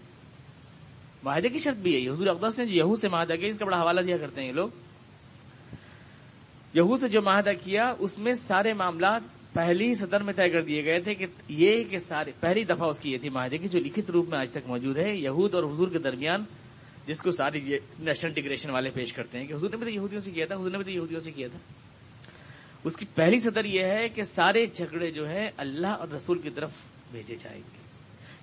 [1.24, 3.66] معاہدے کی شرط بھی ہے۔ حضور اقدس نے جی یہو سے معاہدہ کیا، اس کا
[3.66, 4.70] بڑا حوالہ دیا کرتے ہیں یہ لوگ۔
[6.74, 9.22] یہو سے جو معاہدہ کیا، اس میں سارے معاملات
[9.54, 13.00] پہلی سطر میں طے کر دیے گئے تھے کہ یہ کہ سارے پہلی دفعہ اس
[13.00, 15.64] کی یہ تھی معاہدے کی، جو لکھت روپ میں آج تک موجود ہے۔ یہود اور
[15.64, 16.44] حضور کے درمیان،
[17.08, 17.60] جس کو ساری
[18.00, 20.56] نیشنل انٹیگریشن والے پیش کرتے ہیں کہ حضور نے بھی تو یہودیوں سے کیا تھا،
[20.56, 21.60] حضور نے بھی تو یہودیوں سے کیا تھا۔
[22.84, 26.50] اس کی پہلی سطر یہ ہے کہ سارے جھگڑے جو ہے اللہ اور رسول کی
[26.50, 26.72] طرف
[27.12, 27.82] بھیجے جائیں گے۔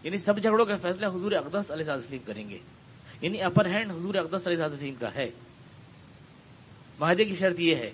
[0.02, 2.58] یعنی سب جھگڑوں کا فیصلہ حضور اقدس علیہ وسلم کریں گے۔
[3.20, 5.30] یعنی اپر ہینڈ حضور اقدس علیہ وسلم کا ہے۔
[7.00, 7.90] معاہدے کی شرط یہ ہے،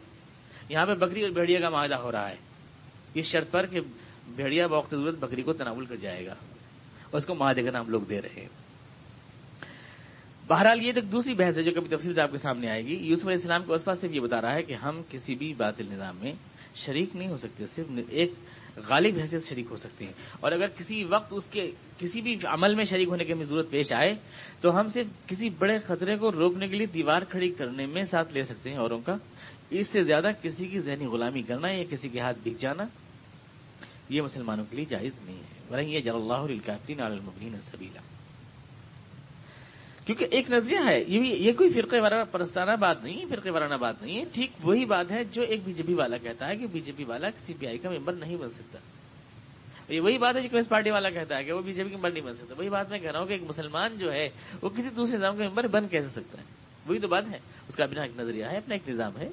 [0.69, 2.37] یہاں پہ بکری اور بھیڑیا کا معاہدہ ہو رہا ہے۔
[3.15, 3.81] اس شرط پر کہ
[4.29, 6.35] بھیڑیا بوقت ضرورت بکری کو تناول کر جائے گا۔
[7.13, 8.49] اس کو معاہدے کا نام لوگ دے رہے ہیں۔
[10.47, 12.95] بہرحال یہ ایک دوسری بحث ہے جو کبھی تفصیل سے آپ کے سامنے آئے گی۔
[12.95, 15.55] یوسف علیہ السلام کو اس پاس سے یہ بتا رہا ہے کہ ہم کسی بھی
[15.55, 16.33] باطل نظام میں
[16.75, 18.33] شریک نہیں ہو سکتے، صرف ایک
[18.77, 22.75] غالب حیثیت شریک ہو سکتے ہیں۔ اور اگر کسی وقت اس کے کسی بھی عمل
[22.75, 24.15] میں شریک ہونے کی ہمیں ضرورت پیش آئے،
[24.61, 28.33] تو ہم صرف کسی بڑے خطرے کو روکنے کے لیے دیوار کھڑی کرنے میں ساتھ
[28.33, 29.17] لے سکتے ہیں اوروں کا۔
[29.71, 32.85] اس سے زیادہ کسی کی ذہنی غلامی کرنا یا کسی کے ہاتھ بک جانا،
[34.09, 36.59] یہ مسلمانوں کے لیے جائز نہیں ہے۔ یہ جل اللہ علی
[36.99, 38.14] المبین سبیلا
[40.07, 43.51] کیونکہ ایک نظریہ ہے، یہ بھی یہ کوئی فرقے وارانہ پرستانہ بات نہیں ہے فرقے
[43.51, 46.49] وارانہ بات نہیں ہے ٹھیک وہی بات ہے جو ایک بی جے پی والا کہتا
[46.49, 48.79] ہے کہ بی جے پی والا سی پی آئی کا ممبر نہیں بن سکتا۔
[49.89, 51.91] یہ وہی بات ہے جو کمیونسٹ پارٹی والا کہتا ہے کہ وہ بی جے پی
[51.91, 54.13] کا ممبر نہیں بن سکتا۔ وہی بات میں کہہ رہا ہوں کہ ایک مسلمان جو
[54.13, 54.29] ہے،
[54.63, 56.45] وہ کسی دوسرے نظام کا ممبر بن کیسے سکتا ہے؟
[56.87, 57.39] وہی تو بات ہے۔
[57.69, 59.29] اس کا اپنا ایک نظریہ ہے، اپنا ایک نظام ہے۔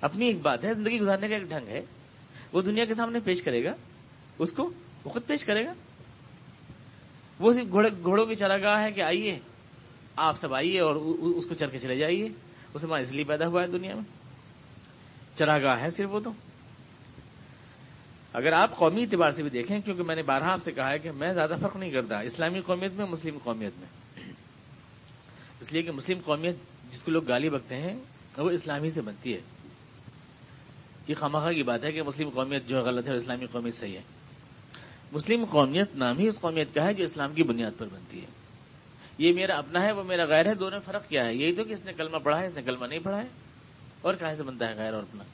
[0.00, 1.80] اپنی ایک بات ہے، زندگی گزارنے کا ایک ڈھنگ ہے۔
[2.52, 3.72] وہ دنیا کے سامنے پیش کرے گا۔
[4.38, 4.70] اس کو
[5.04, 5.72] وہ خود پیش کرے گا۔
[7.40, 7.66] وہ صرف
[8.02, 9.38] گھوڑوں کی چراگاہ ہے کہ آئیے۔
[10.18, 12.28] آپ سب آئیے اور اس کو چل کے چلے جائیے۔
[12.74, 14.02] مسلمان اس لیے پیدا ہوا ہے دنیا میں۔
[15.38, 16.32] چراگاہ ہے صرف وہ تو۔
[18.32, 20.98] اگر آپ قومی اعتبار سے بھی دیکھیں، کیونکہ میں نے بارہ آپ سے کہا ہے
[20.98, 23.86] کہ میں زیادہ فرق نہیں کرتا، اسلامی قومیت میں، مسلم قومیت میں۔
[25.60, 26.56] اس لیے کہ مسلم قومیت
[26.92, 27.96] جس کو لوگ گالی بکتے ہیں،
[28.36, 29.40] وہ اسلامی سے بنتی ہے۔
[31.08, 33.96] یہ خامخواہ کی بات ہے کہ مسلم قومیت جو غلط ہے اور اسلامی قومیت صحیح
[33.96, 34.02] ہے۔
[35.12, 38.37] مسلم قومیت نام ہی اس قومیت کا ہے جو اسلام کی بنیاد پر بنتی ہے۔
[39.18, 41.72] یہ میرا اپنا ہے، وہ میرا غیر ہے، دونوں فرق کیا ہے؟ یہی تو کہ
[41.72, 43.26] اس نے کلمہ پڑھا ہے، اس نے کلمہ نہیں پڑھا ہے۔
[44.00, 45.24] اور کہاں سے بنتا ہے غیر اور اپنا؟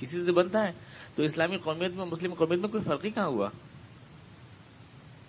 [0.00, 0.72] کسی سے بنتا ہے۔
[1.14, 3.48] تو اسلامی قومیت میں، مسلم قومیت میں کوئی فرق ہی کہاں ہوا؟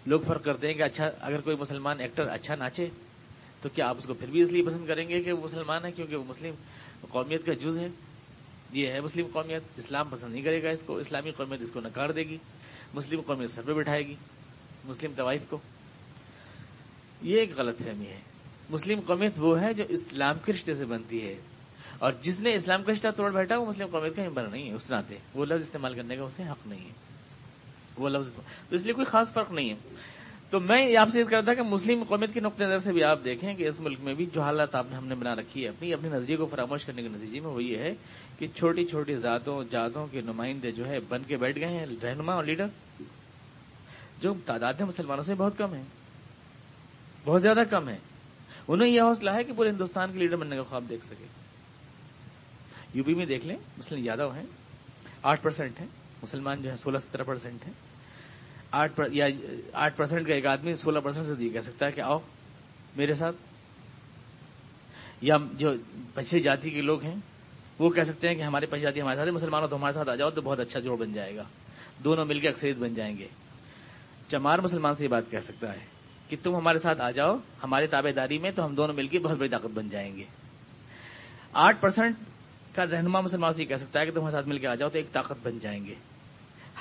[0.05, 2.85] لوگ فرق کرتے ہیں کہ اچھا اگر کوئی مسلمان ایکٹر اچھا ناچے،
[3.61, 5.85] تو کیا آپ اس کو پھر بھی اس لیے پسند کریں گے کہ وہ مسلمان
[5.85, 6.53] ہے کیونکہ وہ مسلم
[7.01, 7.87] قومیت کا جز ہے؟
[8.73, 11.79] یہ ہے مسلم قومیت۔ اسلام پسند نہیں کرے گا اس کو۔ اسلامی قومیت اس کو
[11.79, 12.37] نکار دے گی۔
[12.93, 14.15] مسلم قومیت سر پہ بٹھائے گی۔
[14.85, 15.57] مسلم طوائف کو۔
[17.21, 18.19] یہ ایک غلط فہمی ہے۔
[18.69, 21.35] مسلم قومیت وہ ہے جو اسلام کے رشتے سے بنتی ہے۔
[21.99, 24.73] اور جس نے اسلام کا رشتہ توڑ بیٹھا، وہ مسلم قومیت کا ممبر نہیں ہے
[24.73, 26.91] اس ناطے وہ لفظ استعمال کرنے کا اسے حق نہیں ہے۔
[27.97, 29.75] وہ لفظ تو اس لیے کوئی خاص فرق نہیں ہے۔
[30.49, 33.19] تو میں آپ سے یہ کرتا کہ مسلم قومیت کے نقطۂ نظر سے بھی آپ
[33.23, 35.69] دیکھیں کہ اس ملک میں بھی جو حالات آپ نے ہم نے بنا رکھی ہے
[35.69, 37.95] اپنی اپنے نظریے کو فراموش کرنے کے نتیجے میں وہ یہ ہے
[38.39, 42.33] کہ چھوٹی چھوٹی ذاتوں، جاتوں کے نمائندے جو ہے بن کے بیٹھ گئے ہیں، رہنما
[42.33, 42.65] اور لیڈر۔
[44.21, 45.83] جو تعداد ہے مسلمانوں سے بہت کم ہے
[47.25, 47.97] بہت زیادہ کم ہے۔
[48.67, 51.25] انہیں یہ حوصلہ ہے کہ پورے ہندوستان کے لیڈر بننے کا خواب دیکھ سکے۔
[52.93, 54.43] یو پی میں دیکھ لیں، مسلم یادو ہیں،
[55.23, 55.87] آٹھ پرسینٹ ہیں،
[56.23, 57.73] مسلمان جو ہے سولہ سترہ پرسینٹ ہیں۔
[58.71, 59.25] آٹھ یا
[59.73, 62.17] آٹھ پرسینٹ کا ایک آدمی سولہ پرسینٹ سے یہ کہہ سکتا ہے کہ آؤ،
[62.97, 63.35] میرے ساتھ۔
[65.21, 65.69] یا جو
[66.13, 67.15] پچھلی جاتی کے لوگ ہیں،
[67.79, 70.15] وہ کہہ سکتے ہیں کہ ہمارے پچھلی جاتی ہمارے ساتھ مسلمانوں تو ہمارے ساتھ آ
[70.15, 71.43] جاؤ تو بہت اچھا جوڑ بن جائے گا۔
[72.03, 73.27] دونوں مل کے اکثریت بن جائیں گے۔
[74.27, 75.90] چمار مسلمان سے یہ بات کہہ سکتا ہے۔
[76.31, 79.19] کہ تم ہمارے ساتھ آ جاؤ، ہماری تابے داری میں تو ہم دونوں مل کے
[79.19, 80.23] بہت بڑی طاقت بن جائیں گے۔
[81.53, 82.15] آٹھ پرسینٹ
[82.75, 84.75] کا رہنما مسلمان سے یہ کہہ سکتا ہے کہ تم ہمارے ساتھ مل کے آ
[84.75, 85.93] جاؤ تو ایک طاقت بن جائیں گے۔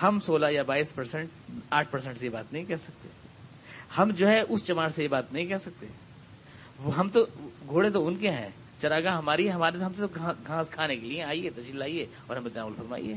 [0.02, 1.28] ہم سولہ یا بائیس پرسینٹ
[1.70, 3.08] آٹھ پرسینٹ سے یہ بات نہیں کہہ سکتے۔
[3.98, 5.86] ہم جو ہے اس چمار سے یہ بات نہیں کہہ سکتے۔
[6.98, 7.26] ہم تو،
[7.68, 8.48] گھوڑے تو ان کے ہیں۔
[8.82, 10.06] چراگاہ ہماری ہمارے ہم تو
[10.46, 13.14] گھاس کھانے کے لیے آئیے، تشریف لائیے اور ہمیں تعاون فرمائیے۔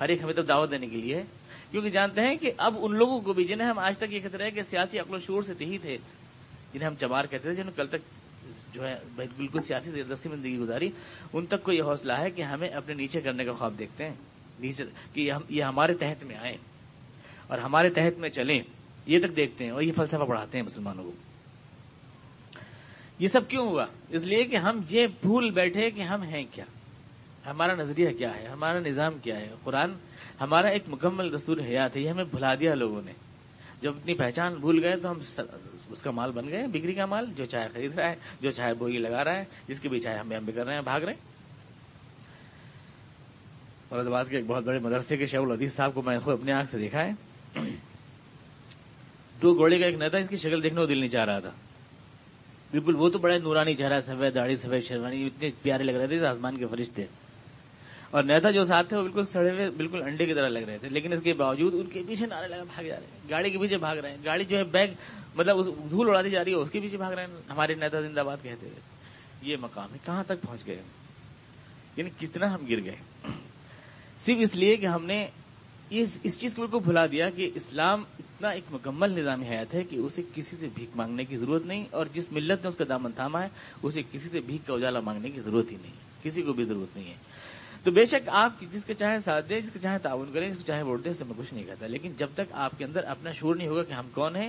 [0.00, 1.22] ہر ایک ہمیں تو دعوت دینے کے لیے
[1.70, 4.38] کیونکہ جانتے ہیں کہ اب ان لوگوں کو بھی جنہیں ہم آج تک یہ کہتے
[4.38, 5.96] رہے کہ سیاسی عقل و شعور سے ہی تھے،
[6.72, 8.16] جنہیں ہم چمار کہتے تھے، جنہوں کل تک
[8.74, 10.90] جو ہے بالکل سیاسی دستی میں زندگی گزاری،
[11.32, 14.14] ان تک کو یہ حوصلہ ہے کہ ہمیں اپنے نیچے کرنے کا خواب دیکھتے ہیں،
[14.60, 16.56] نیچے کہ یہ ہمارے تحت میں آئیں
[17.46, 18.60] اور ہمارے تحت میں چلیں،
[19.06, 21.12] یہ تک دیکھتے ہیں اور یہ فلسفہ پڑھاتے ہیں مسلمانوں کو۔
[23.18, 26.64] یہ سب کیوں ہوا؟ اس لیے کہ ہم یہ بھول بیٹھے کہ ہم ہیں کیا؟
[27.46, 29.92] ہمارا نظریہ کیا ہے؟ ہمارا نظام کیا ہے؟ قرآن
[30.40, 33.12] ہمارا ایک مکمل دستور حیات ہے، یہ ہمیں بھلا دیا لوگوں نے۔
[33.82, 35.18] جب اپنی پہچان بھول گئے تو ہم
[35.90, 38.74] اس کا مال بن گئے، بکری کا مال، جو چاہے خرید رہا ہے، جو چاہے
[38.74, 41.12] بوئی لگا رہا ہے، جس کی بھی چاہے ہم بھی کر رہے ہیں، بھاگ رہے
[41.12, 41.38] ہیں۔
[43.90, 46.52] مرد آباد کے ایک بہت بڑے مدرسے کے شیخ العدیز صاحب کو میں خود اپنے
[46.52, 47.10] آنکھ سے دیکھا ہے۔
[49.40, 51.50] تو گھوڑے کا ایک نیتا اس کی شکل دیکھنے کو دل نہیں چاہ رہا تھا۔
[52.70, 56.26] بالکل وہ تو بڑے نورانی چہرہ، سفید داڑھی، سفید شیروانی، اتنے پیارے لگ رہے تھے
[56.26, 57.04] آسمان کے فرشتے۔
[58.10, 60.78] اور نیتا جو ساتھ تھے وہ بالکل سڑے ہوئے، بالکل انڈے کی طرح لگ رہے
[60.78, 63.50] تھے۔ لیکن اس کے باوجود ان کے پیچھے نعرے لگا، بھاگ جا رہے ہیں۔ گاڑی
[63.50, 64.88] کے پیچھے بھاگ رہے ہیں۔ گاڑی جو ہے بیگ
[65.36, 68.20] مطلب دھول اڑاتی جا رہی ہے، اس کے پیچھے بھاگ رہے ہیں۔ ہمارے نیتا زندہ
[68.20, 68.80] باد کہتے ہوئے۔
[69.42, 70.82] یہ مقام ہے۔ کہاں تک پہنچ گئے
[71.96, 72.96] یعنی کتنا ہم گر گئے۔
[74.20, 75.26] صرف اس لیے کہ ہم نے
[75.90, 79.96] اس چیز کو بالکل بھلا دیا کہ اسلام اتنا ایک مکمل نظام حیات ہے کہ
[79.96, 83.12] اسے کسی سے بھیک مانگنے کی ضرورت نہیں، اور جس ملت نے اس کا دامن
[83.12, 83.48] تھاما ہے،
[83.82, 85.92] اسے کسی سے بھیک کا اجالا مانگنے کی ضرورت ہی نہیں۔
[86.22, 87.16] کسی کو بھی ضرورت نہیں ہے۔
[87.84, 90.56] تو بے شک آپ جس کے چاہے ساتھ دیں، جس کے چاہے تعاون کریں، جس
[90.56, 92.84] کو چاہے ووٹ دیں، اس سے میں کچھ نہیں کہتا۔ لیکن جب تک آپ کے
[92.84, 94.48] اندر اپنا شور نہیں ہوگا کہ ہم کون ہیں،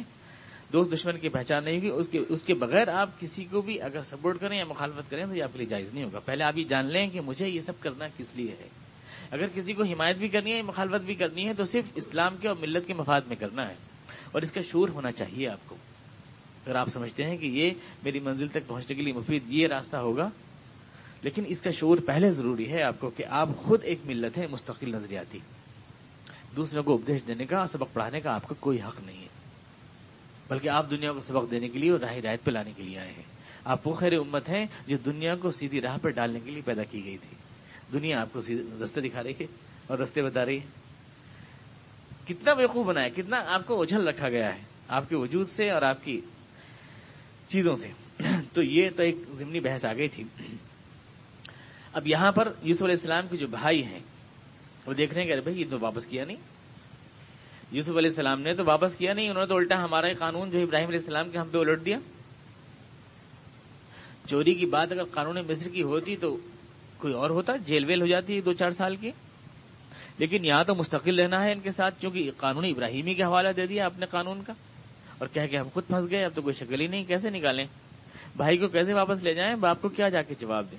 [0.74, 4.40] دوست دشمن کی پہچان نہیں ہوگی، اس کے بغیر آپ کسی کو بھی اگر سپورٹ
[4.40, 6.64] کریں یا مخالفت کریں تو یہ آپ کے لیے جائز نہیں ہوگا۔ پہلے آپ یہ
[6.64, 8.68] جان لیں کہ مجھے یہ سب کرنا کس لیے ہے۔
[9.32, 12.48] اگر کسی کو حمایت بھی کرنی ہے، مخالفت بھی کرنی ہے، تو صرف اسلام کے
[12.48, 13.76] اور ملت کے مفاد میں کرنا ہے۔
[14.32, 15.76] اور اس کا شور ہونا چاہیے آپ کو۔
[16.68, 17.72] اگر آپ سمجھتے ہیں کہ یہ
[18.04, 20.30] میری منزل تک پہنچنے کے لیے مفید یہ راستہ ہوگا
[21.22, 24.48] لیکن اس کا شعور پہلے ضروری ہے آپ کو کہ آپ خود ایک ملت ہے
[24.48, 25.40] مستقل نظریاتی۔
[26.56, 29.28] دوسروں کو اپدیش دینے کا، سبق پڑھانے کا آپ کا کوئی حق نہیں ہے۔
[30.50, 33.00] بلکہ آپ دنیا کو سبق دینے کے لیے اور راہ رایت پہ لانے کے لیے
[33.00, 33.24] آئے ہیں۔
[33.66, 36.84] آپ وہ خیر امت ہیں جو دنیا کو سیدھی راہ پہ ڈالنے کے لیے پیدا
[36.84, 37.38] کی گئی تھی۔
[37.94, 38.40] دنیا آپ کو
[38.84, 39.46] رستے دکھا رہی ہے
[39.88, 40.66] اور رستے بتا رہی ہے۔
[42.28, 45.70] کتنا بیوقوف بنا ہے، کتنا آپ کو اجھل رکھا گیا ہے، آپ کے وجود سے
[45.70, 46.22] اور آپ کی
[47.48, 47.88] چیزوں سے۔
[48.54, 50.24] تو یہ تو ایک ضمنی بحث آ گئی تھی۔
[51.94, 54.00] اب یہاں پر یوسف علیہ السلام کے جو بھائی ہیں،
[54.86, 56.38] وہ دیکھ رہے ہیں کہ بھائی، یہ تو واپس کیا نہیں؟
[57.72, 60.60] یوسف علیہ السلام نے تو واپس کیا نہیں، انہوں نے تو الٹا ہمارا قانون جو
[60.60, 61.98] ابراہیم علیہ السلام کے ہم پہ الٹ دیا۔
[64.28, 66.38] چوری کی بات اگر قانون مصر کی ہوتی تو
[66.98, 69.12] کوئی اور ہوتا، جیل ویل ہو جاتی ہے دو چار سال کی۔
[70.18, 73.68] لیکن یہاں تو مستقل رہنا ہے ان کے ساتھ کیونکہ قانون ابراہیمی کا حوالہ دے
[73.68, 74.54] دیا اپنے قانون کا۔
[75.18, 77.66] اور کہہ کہ ہم خود پھنس گئے، اب تو کوئی شکل ہی نہیں، کیسے نکالیں؟
[78.36, 80.78] بھائی کو کیسے واپس لے جائیں؟ باپ کو کیا جا کے جواب دیں؟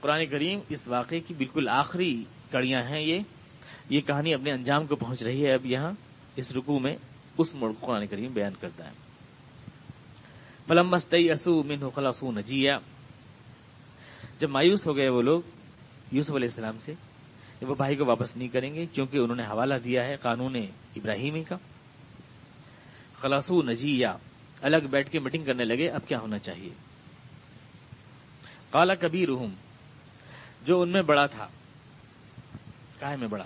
[0.00, 3.18] قرآن کریم اس واقعے کی بالکل آخری کڑیاں ہیں یہ۔
[3.90, 5.92] یہ کہانی اپنے انجام کو پہنچ رہی ہے اب یہاں
[6.36, 6.96] اس رکو میں
[7.38, 8.92] اس مڑ قرآن کریم بیان کرتا ہے۔
[10.68, 12.78] ملمستئی اسو من خلاسو نجیا
[14.40, 15.42] جب مایوس ہو گئے وہ لوگ
[16.12, 16.94] یوسف علیہ السلام سے
[17.62, 20.56] وہ بھائی کو واپس نہیں کریں گے کیونکہ انہوں نے حوالہ دیا ہے قانون
[20.96, 21.56] ابراہیمی کا۔
[23.22, 24.16] خلاصو نجیا
[24.62, 26.70] الگ بیٹھ کے میٹنگ کرنے لگے، اب کیا ہونا چاہیے؟
[28.70, 29.26] کالا کبھی
[30.66, 31.48] جو ان میں بڑا تھا۔
[33.00, 33.44] کائے میں بڑا؟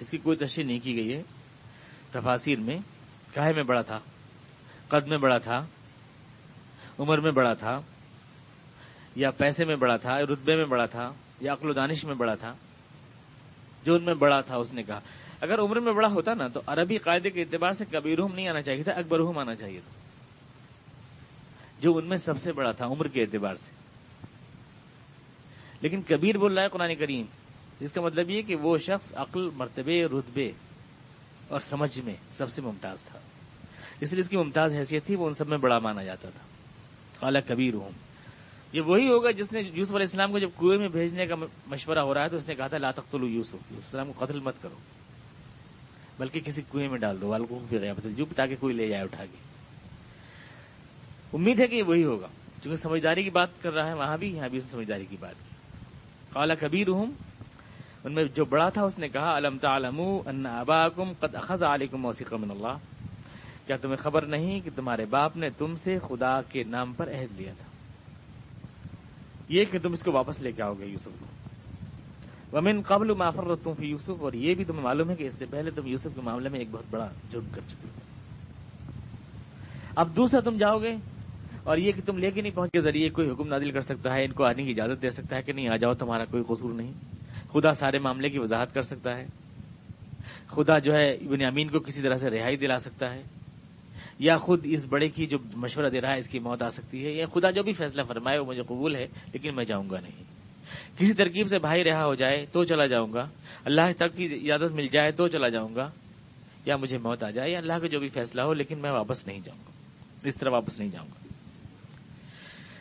[0.00, 1.22] اس کی کوئی تشریح نہیں کی گئی ہے۔
[2.10, 2.76] تفاصیر میں
[3.34, 3.98] کاہے میں بڑا تھا،
[4.88, 5.66] قد میں بڑا تھا،
[6.98, 7.80] عمر میں بڑا تھا،
[9.16, 12.34] یا پیسے میں بڑا تھا رتبے میں بڑا تھا، یا عقل و دانش میں بڑا
[12.34, 12.54] تھا۔
[13.84, 15.00] جو ان میں بڑا تھا، اس نے کہا۔
[15.40, 18.62] اگر عمر میں بڑا ہوتا نا، تو عربی قاعدے کے اعتبار سے کبیرہم نہیں آنا
[18.62, 20.00] چاہیے تھا، اکبرہم آنا چاہیے تھا۔
[21.80, 23.73] جو ان میں سب سے بڑا تھا، عمر کے اعتبار سے۔
[25.84, 27.26] لیکن کبیر بول رہا ہے قرآن کریم،
[27.80, 30.50] اس کا مطلب یہ کہ وہ شخص عقل، مرتبے، رتبے
[31.48, 33.18] اور سمجھ میں سب سے ممتاز تھا۔
[34.00, 37.26] اس لیے اس کی ممتاز حیثیت تھی، وہ ان سب میں بڑا مانا جاتا تھا۔
[37.26, 37.90] اعلیٰ کبیر ہوں
[38.72, 41.34] یہ وہی ہوگا جس نے یوسف علیہ السلام کو جب کنویں میں بھیجنے کا
[41.66, 44.24] مشورہ ہو رہا ہے تو اس نے کہا تھا، لا تختلو یوسف۔ یوسف السلام کو
[44.24, 44.76] قتل مت کرو،
[46.18, 49.24] بلکہ کسی کنویں میں ڈال دو والوں بھی گیا جو تاکہ کوئی لے جائے، اٹھا
[49.24, 49.36] کے۔
[51.32, 52.26] امید ہے کہ یہ وہی ہوگا۔
[52.62, 55.53] چونکہ سمجھداری کی بات کر رہا ہے، وہاں بھی یہاں بھی سمجھداری کی بات۔ کی
[56.34, 57.06] اعلیٰ کبیر ہوں
[58.04, 62.00] ان میں جو بڑا تھا اس نے کہا علم تعلم ان اباکم قد اخذ علیکم
[62.00, 62.76] موسیق من اللہ
[63.66, 67.40] کیا تمہیں خبر نہیں کہ تمہارے باپ نے تم سے خدا کے نام پر عہد
[67.40, 67.64] لیا تھا؟
[69.48, 71.26] یہ کہ تم اس کو واپس لے کے آؤ گے یوسف کو۔
[72.56, 75.46] ومن قبل مافر تم فی یوسف اور یہ بھی تمہیں معلوم ہے کہ اس سے
[75.50, 77.88] پہلے تم یوسف کے معاملے میں ایک بہت بڑا جرم کر چکے
[79.96, 80.96] اب دوسرا تم جاؤ گے
[81.64, 84.14] اور یہ کہ تم لے کے نہیں پہنچ کے ذریعے کوئی حکم نازل کر سکتا
[84.14, 86.42] ہے، ان کو آنے کی اجازت دے سکتا ہے کہ نہیں، آ جاؤ، تمہارا کوئی
[86.42, 86.92] قصور نہیں۔
[87.52, 89.26] خدا سارے معاملے کی وضاحت کر سکتا ہے۔
[90.46, 93.22] خدا جو ہے، ابن امین کو کسی طرح سے رہائی دلا سکتا ہے۔
[94.18, 97.06] یا خود اس بڑے کی جو مشورہ دے رہا ہے، اس کی موت آ سکتی
[97.06, 100.00] ہے۔ یا خدا جو بھی فیصلہ فرمائے، وہ مجھے قبول ہے، لیکن میں جاؤں گا
[100.00, 100.22] نہیں۔
[100.98, 103.28] کسی ترکیب سے بھائی رہا ہو جائے تو چلا جاؤں گا۔
[103.64, 105.90] اللہ تک کی اجازت مل جائے تو چلا جاؤں گا۔
[106.66, 109.26] یا مجھے موت آ جائے، یا اللہ کا جو بھی فیصلہ ہو، لیکن میں واپس
[109.26, 109.70] نہیں جاؤں گا۔
[110.24, 111.23] اس طرح واپس نہیں جاؤں گا۔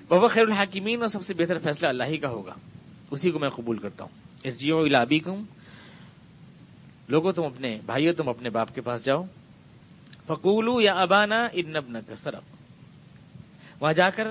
[0.07, 2.53] بابا خیر الحاکمین اور سب سے بہتر فیصلہ اللہ ہی کا ہوگا۔
[3.11, 5.43] اسی کو میں قبول کرتا ہوں۔ ارجیو الابی کم
[7.09, 9.23] لوگوں تم اپنے، بھائیو تم اپنے باپ کے پاس جاؤ۔
[10.27, 12.43] فکولو یا ابانا ابن ابن کا سرف
[13.79, 14.23] وہاں جا کر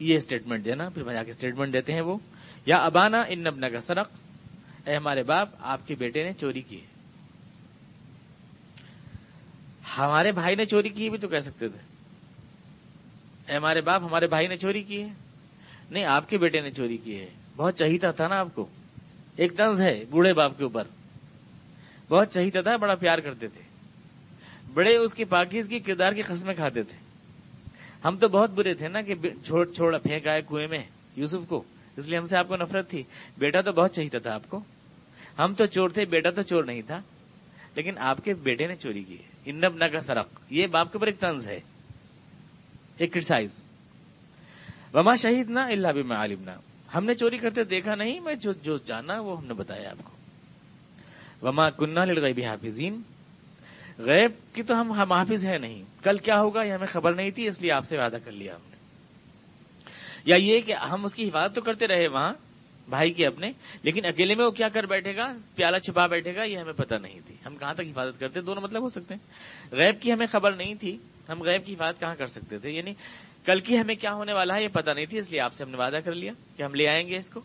[0.00, 2.18] یہ اسٹیٹمنٹ دینا، پھر وہاں جا کے اسٹیٹمنٹ دیتے ہیں وہ۔
[2.66, 4.10] یا ابانا ان ابن کا سرق۔
[4.86, 6.80] اے ہمارے باپ، آپ کے بیٹے نے چوری کی
[9.98, 11.89] ہمارے بھائی نے چوری کی بھی تو کہہ سکتے تھے۔
[13.56, 15.08] ہمارے باپ، ہمارے بھائی نے چوری کی ہے۔
[15.90, 18.66] نہیں، آپ کے بیٹے نے چوری کی ہے۔ بہت چاہیتا تھا نا آپ کو۔
[19.36, 20.84] ایک طنز ہے بوڑھے باپ کے اوپر۔
[22.08, 23.62] بہت چاہیتا تھا، بڑا پیار کرتے تھے۔
[24.74, 26.96] بڑے اس کی پاکیز کی کردار کی قسمیں کھاتے تھے۔
[28.04, 30.82] ہم تو بہت برے تھے نا کہ چھوڑ چھوڑ، پھینک آئے کنویں میں
[31.16, 31.62] یوسف کو۔
[31.96, 33.02] اس لیے ہم سے آپ کو نفرت تھی۔
[33.38, 34.60] بیٹا تو بہت چاہیتا تھا آپ کو۔
[35.38, 37.00] ہم تو چور تھے، بیٹا تو چور نہیں تھا۔
[37.76, 41.06] لیکن آپ کے بیٹے نے چوری کی انب نہ کا سرق۔ یہ باپ کے اوپر
[41.06, 41.60] ایک طنز ہے۔
[43.00, 43.16] ایک
[44.94, 46.50] وما شہید نہ اللہ بھی عالم نہ
[46.94, 50.04] ہم نے چوری کرتے دیکھا نہیں، میں جو جو جانا وہ ہم نے بتایا آپ
[50.04, 50.12] کو.
[51.46, 53.00] وما کنہ لڑ بھی حافظین
[53.98, 55.82] غیب کی تو ہم محافظ ہیں نہیں.
[56.02, 58.54] کل کیا ہوگا یہ ہمیں خبر نہیں تھی، اس لیے آپ سے وعدہ کر لیا
[58.54, 58.76] ہم نے.
[60.24, 62.32] یا یہ کہ ہم اس کی حفاظت تو کرتے رہے وہاں
[62.90, 66.42] بھائی کے اپنے، لیکن اکیلے میں وہ کیا کر بیٹھے گا؟ پیالہ چھپا بیٹھے گا،
[66.44, 69.30] یہ ہمیں پتہ نہیں تھی۔ ہم کہاں تک حفاظت کرتے دونوں مطلب ہو سکتے ہیں۔
[69.74, 70.96] غیب کی ہمیں خبر نہیں تھی۔
[71.28, 72.92] ہم غیب کی حفاظت کہاں کر سکتے تھے؟ یعنی
[73.44, 75.64] کل کی ہمیں کیا ہونے والا ہے، یہ پتہ نہیں تھی، اس لیے آپ سے
[75.64, 77.40] ہم نے وعدہ کر لیا کہ ہم لے آئیں گے اس کو۔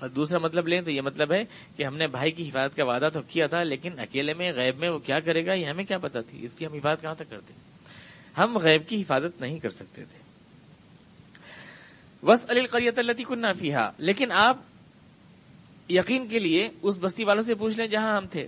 [0.00, 1.42] اور دوسرا مطلب لیں تو یہ مطلب ہے
[1.76, 4.78] کہ ہم نے بھائی کی حفاظت کا وعدہ تو کیا تھا، لیکن اکیلے میں، غیب
[4.78, 7.14] میں وہ کیا کرے گا؟ یہ ہمیں کیا پتا تھی؟ اس کی ہم حفاظت کہاں
[7.14, 7.54] تک کرتے
[8.38, 10.31] ہم غیب کی حفاظت نہیں کر سکتے تھے۔
[12.22, 14.56] بس علی قریت اللہ کن فیحا لیکن آپ
[15.88, 18.46] یقین کے لیے اس بستی والوں سے پوچھ لیں جہاں ہم تھے۔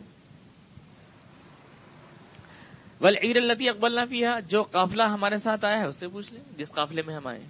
[3.00, 6.32] ول عید التی اکبل نہ فیحا جو قافلہ ہمارے ساتھ آیا ہے، اس سے پوچھ
[6.34, 7.40] لیں جس قافلے میں ہم آئے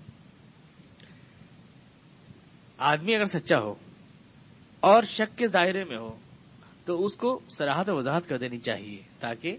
[2.78, 3.74] آدمی اگر سچا ہو
[4.80, 6.16] اور شک کے دائرے میں ہو،
[6.84, 9.56] تو اس کو سراہد و وضاحت کر دینی چاہیے تاکہ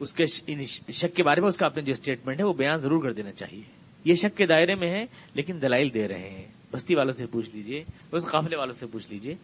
[0.00, 2.76] اس کے یعنی شک کے بارے میں اس کا اپنا جو اسٹیٹمنٹ ہے، وہ بیان
[2.76, 6.46] ضرور کر دینا چاہیے۔ یہ شک کے دائرے میں ہے لیکن دلائل دے رہے ہیں۔
[6.72, 9.34] بستی والوں سے پوچھ لیجیے، اس قافلے والوں سے پوچھ لیجیے۔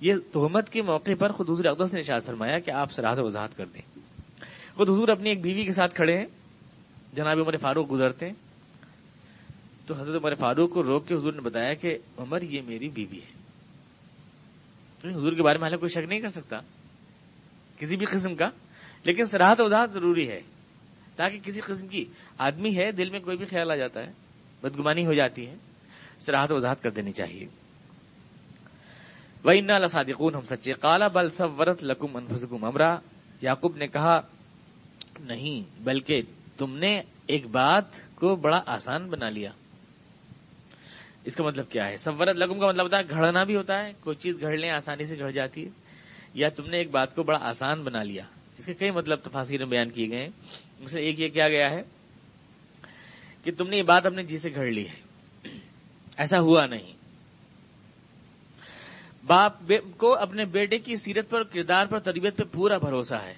[0.00, 3.56] یہ تہمت کے موقع پر خود حضور اقدس نے اشاد فرمایا کہ آپ سراہد وضاحت
[3.56, 3.82] کر دیں۔
[4.74, 6.26] خود حضور اپنی ایک بیوی کے ساتھ کھڑے ہیں۔
[7.12, 8.34] جناب عمر فاروق گزرتے ہیں۔
[9.86, 13.18] تو حضرت عمر فاروق کو روک کے حضور نے بتایا کہ عمر، یہ میری بیوی
[13.18, 13.42] ہے۔
[15.14, 16.56] حضور کے بارے میں کوئی شک نہیں کر سکتا،
[17.76, 18.48] کسی بھی قسم کا۔
[19.04, 20.40] لیکن سراہد وضاحت ضروری ہے،
[21.16, 22.04] تاکہ کسی قسم کی
[22.42, 24.12] آدمی ہے، دل میں کوئی بھی خیال آ جاتا ہے،
[24.62, 25.54] بدگمانی ہو جاتی ہے
[26.18, 27.46] سراہد وضاحت کر دینی چاہیے۔
[29.44, 32.98] وہ ان صادقون ہم سچے۔ کالا بل سورت لکم انفسکم امرا
[33.42, 34.20] یعقوب نے کہا،
[35.20, 36.22] نہیں، بلکہ
[36.56, 39.50] تم نے ایک بات کو بڑا آسان بنا لیا۔
[41.24, 43.92] اس کا مطلب کیا ہے؟ سورت لگم کا مطلب ہوتا ہے، گھڑنا بھی ہوتا ہے۔
[44.00, 45.70] کوئی چیز گھڑ لیں، آسانی سے گھڑ جاتی ہے۔
[46.34, 48.24] یا تم نے ایک بات کو بڑا آسان بنا لیا۔
[48.58, 50.28] اس کے کئی مطلب تفاصیر میں بیان کیے گئے ہیں۔
[50.86, 52.01] سے ایک یہ کیا گیا ہے
[53.44, 54.94] کہ تم نے یہ بات اپنے جی سے گھڑ لی ہے۔
[56.16, 56.92] ایسا ہوا نہیں۔
[59.26, 63.34] باپ کو اپنے بیٹے کی سیرت پر کردار پر تربیت پہ پورا بھروسہ ہے۔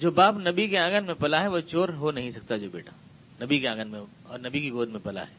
[0.00, 2.90] جو باپ نبی کے آنگن میں پلا ہے، وہ چور ہو نہیں سکتا جو بیٹا
[3.44, 5.34] نبی کے آنگن میں اور نبی کی گود میں پلا ہے۔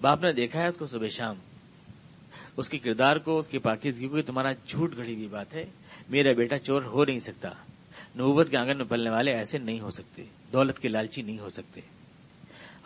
[0.00, 1.34] باپ نے دیکھا ہے اس کو صبح شام۔
[2.56, 5.64] اس کے کردار کو، اس کی پاکیزگی کو تمہارا جھوٹ گھڑی ہوئی بات ہے۔
[6.08, 7.48] میرا بیٹا چور ہو نہیں سکتا۔
[8.14, 11.48] نوبت کے آنگن میں پلنے والے ایسے نہیں ہو سکتے۔ دولت کے لالچی نہیں ہو
[11.48, 11.80] سکتے۔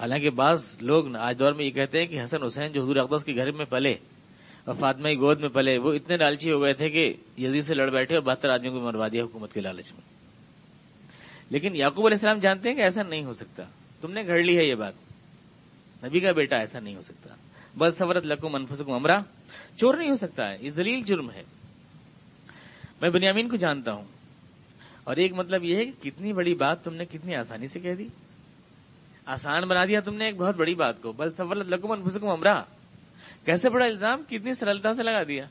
[0.00, 3.24] حالانکہ بعض لوگ آج دور میں یہ کہتے ہیں کہ حسن حسین جو حضور اقدس
[3.24, 3.92] کے گھر میں پلے
[4.64, 7.74] اور فاطمہ کی گود میں پلے، وہ اتنے لالچی ہو گئے تھے کہ یزید سے
[7.74, 10.00] لڑ بیٹھے اور بہتر آدمیوں کو مروا دیا حکومت کے لالچ میں۔
[11.50, 13.62] لیکن یعقوب علیہ السلام جانتے ہیں کہ ایسا نہیں ہو سکتا۔
[14.00, 14.94] تم نے گھڑ لی ہے یہ بات۔
[16.04, 17.34] نبی کا بیٹا ایسا نہیں ہو سکتا۔
[17.78, 19.18] بس سورت لکو منفس امرا۔
[19.76, 21.42] چور نہیں ہو سکتا ہے، یہ زلیل جرم ہے۔
[23.02, 24.04] میں بنیامین کو جانتا ہوں۔
[25.04, 27.94] اور ایک مطلب یہ ہے کہ کتنی بڑی بات تم نے کتنی آسانی سے کہہ
[27.94, 28.08] دی۔
[29.26, 32.62] آسان بنا دیا تم نے ایک بہت بڑی بات کو۔ بل سورت لکو منفس امرا۔
[33.44, 35.44] کیسے بڑا الزام؟ کتنی سرلتا سے لگا دیا۔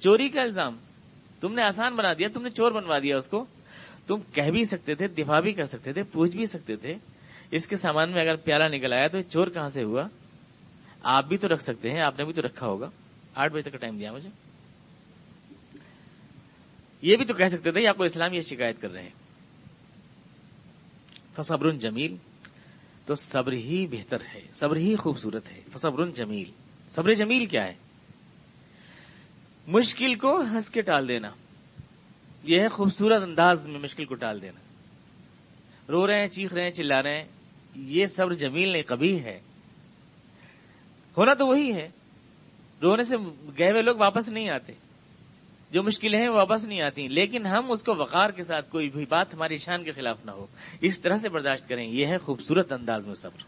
[0.00, 0.76] چوری کا الزام۔
[1.40, 3.46] تم نے آسان بنا دیا، تم نے چور بنوا دیا اس کو۔
[4.06, 6.94] تم کہہ بھی سکتے تھے، دفاع بھی کر سکتے تھے، پوچھ بھی سکتے تھے،
[7.50, 10.02] اس کے سامان میں اگر پیالہ نکل آیا تو یہ چور کہاں سے ہوا؟
[11.02, 12.90] آپ بھی تو رکھ سکتے ہیں، آپ نے بھی تو رکھا ہوگا۔
[13.34, 14.28] آٹھ بجے تک کا ٹائم دیا مجھے۔
[17.02, 19.10] یہ بھی تو کہہ سکتے تھے، یا کوئی اسلام یہ شکایت کر رہے ہیں۔
[21.36, 22.16] فصبر جمیل۔
[23.08, 26.50] تو صبر ہی بہتر ہے، صبر ہی خوبصورت ہے۔ فصبر جمیل۔
[26.88, 27.74] صبر جمیل کیا ہے؟
[29.66, 31.30] مشکل کو ہنس کے ٹال دینا۔
[32.42, 34.60] یہ ہے خوبصورت انداز میں مشکل کو ٹال دینا۔
[35.88, 37.28] رو رہے ہیں، چیخ رہے ہیں، چلا رہے ہیں،
[37.76, 39.40] یہ صبر جمیل نہیں کبھی ہے۔
[41.18, 41.88] ہونا تو وہی ہے۔
[42.82, 43.16] رونے سے
[43.58, 44.72] گئے ہوئے لوگ واپس نہیں آتے۔
[45.70, 48.88] جو مشکلیں ہیں وہ واپس نہیں آتی لیکن ہم اس کو وقار کے ساتھ کوئی
[48.88, 50.46] بھی بات ہماری شان کے خلاف نہ ہو۔
[50.80, 53.42] اس طرح سے برداشت کریں۔ یہ ہے خوبصورت انداز میں صبر۔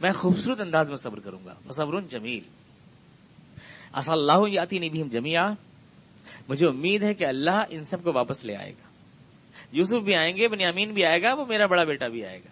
[0.00, 2.40] میں خوبصورت انداز میں صبر کروں گا۔ صبر جمیل۔
[3.92, 5.46] اصل اللہ یاتی نہیں بھی ہم جمیا
[6.48, 8.88] مجھے امید ہے کہ اللہ ان سب کو واپس لے آئے گا۔
[9.72, 12.48] یوسف بھی آئیں گے، بنیامین بھی آئے گا، وہ میرا بڑا بیٹا بھی آئے گا۔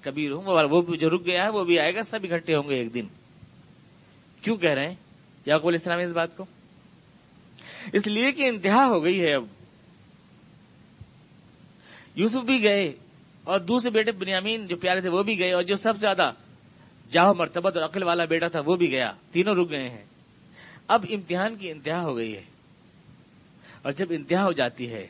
[0.00, 2.94] کبھی وہ جو رک گیا ہے، وہ بھی آئے گا، سب اکٹھے ہوں گے ایک
[2.94, 3.06] دن۔
[4.42, 4.94] کیوں کہہ رہے ہیں؟
[5.46, 6.44] یعقوب علیہ السلام اس بات کو؟
[7.92, 9.44] اس لیے کہ انتہا ہو گئی ہے اب۔
[12.14, 12.92] یوسف بھی گئے
[13.44, 16.30] اور دوسرے بیٹے بنیامین جو پیارے تھے وہ بھی گئے اور جو سب سے زیادہ
[17.12, 20.04] جاؤ مرتبت اور عقل والا بیٹا تھا وہ بھی گیا۔ تینوں رک گئے ہیں۔
[20.88, 22.42] اب امتحان کی انتہا ہو گئی ہے۔
[23.82, 25.06] اور جب انتہا ہو جاتی ہے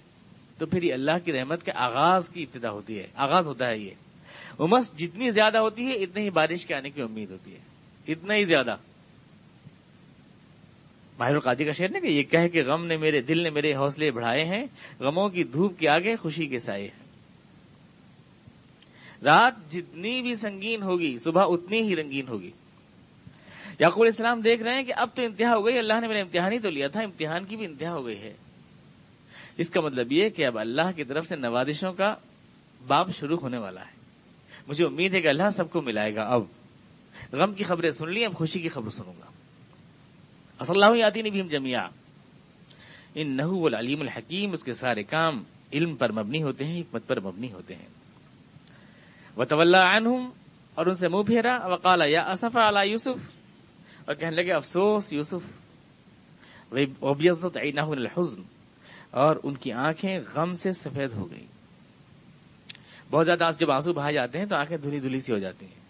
[0.59, 3.79] تو پھر یہ اللہ کی رحمت کے آغاز کی ابتدا ہوتی ہے۔ آغاز ہوتا ہے
[3.79, 3.91] یہ۔
[4.59, 7.59] امس جتنی زیادہ ہوتی ہے، اتنی ہی بارش کے آنے کی امید ہوتی ہے۔
[8.09, 8.77] اتنا ہی زیادہ۔
[11.19, 13.73] ماہر القادی کا شعر نے کہ یہ کہہ کہ غم نے میرے دل نے میرے
[13.75, 14.67] حوصلے بڑھائے ہیں،
[15.01, 17.09] غموں کی دھوپ کے آگے خوشی کے سائے ہیں۔
[19.23, 22.51] رات جتنی بھی سنگین ہوگی، صبح اتنی ہی رنگین ہوگی۔
[23.81, 26.21] یعقوب علیہ السلام دیکھ رہے ہیں کہ اب تو انتہا ہو گئی، اللہ نے میرا
[26.21, 28.35] امتحان ہی تو لیا تھا، امتحان کی بھی انتہا ہو گئی ہے۔
[29.57, 32.15] اس کا مطلب یہ کہ اب اللہ کی طرف سے نوازشوں کا
[32.87, 33.93] باب شروع ہونے والا ہے۔
[34.69, 36.43] مجھے امید ہے کہ اللہ سب کو ملائے گا۔ اب
[37.33, 39.38] غم کی خبریں سن لی، اب خوشی کی خبر سنوں گا۔
[40.59, 41.87] اصل اللہ یاتی نے بھی ہم جمیا
[43.15, 45.43] ان نحو العلیم الحکیم، اس کے سارے کام
[45.73, 47.87] علم پر مبنی ہوتے ہیں، حکمت پر مبنی ہوتے ہیں۔
[49.37, 53.31] وہ طول اور ان سے منہ پھیرا، وقال یا اصف علی یوسف،
[54.07, 55.43] اور کہنے لگے، افسوس یوسف
[57.77, 58.43] الحزن،
[59.11, 61.47] اور ان کی آنکھیں غم سے سفید ہو گئی
[63.11, 65.81] بہت زیادہ جب آنسو بہائے جاتے ہیں تو آنکھیں دھلی دھلی سی ہو جاتی ہیں۔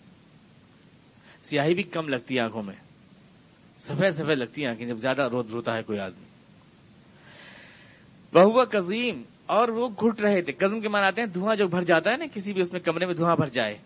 [1.43, 2.88] سیاہی بھی کم لگتی ہے آنکھوں میں۔
[3.79, 6.25] سفید سفید لگتی ہیں آنکھیں، جب زیادہ رو روتا ہے کوئی آدمی۔
[8.33, 11.83] بہوا کظیم، اور وہ گھٹ رہے تھے۔ قزم کے معنی آتے ہیں دھواں جو بھر
[11.83, 13.79] جاتا ہے نا، کسی بھی اس میں کمرے میں دھواں بھر جائے۔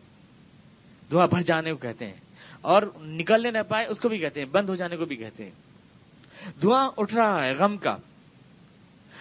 [1.10, 2.16] دھواں بھر جانے کو کہتے ہیں۔
[2.60, 5.44] اور نکلنے نہ پائے، اس کو بھی کہتے ہیں۔ بند ہو جانے کو بھی کہتے
[5.44, 5.50] ہیں۔
[6.62, 7.96] دھواں اٹھ رہا ہے غم کا،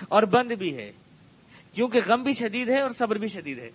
[0.09, 0.91] اور بند بھی ہے۔
[1.73, 3.69] کیونکہ غم بھی شدید ہے اور صبر بھی شدید ہے۔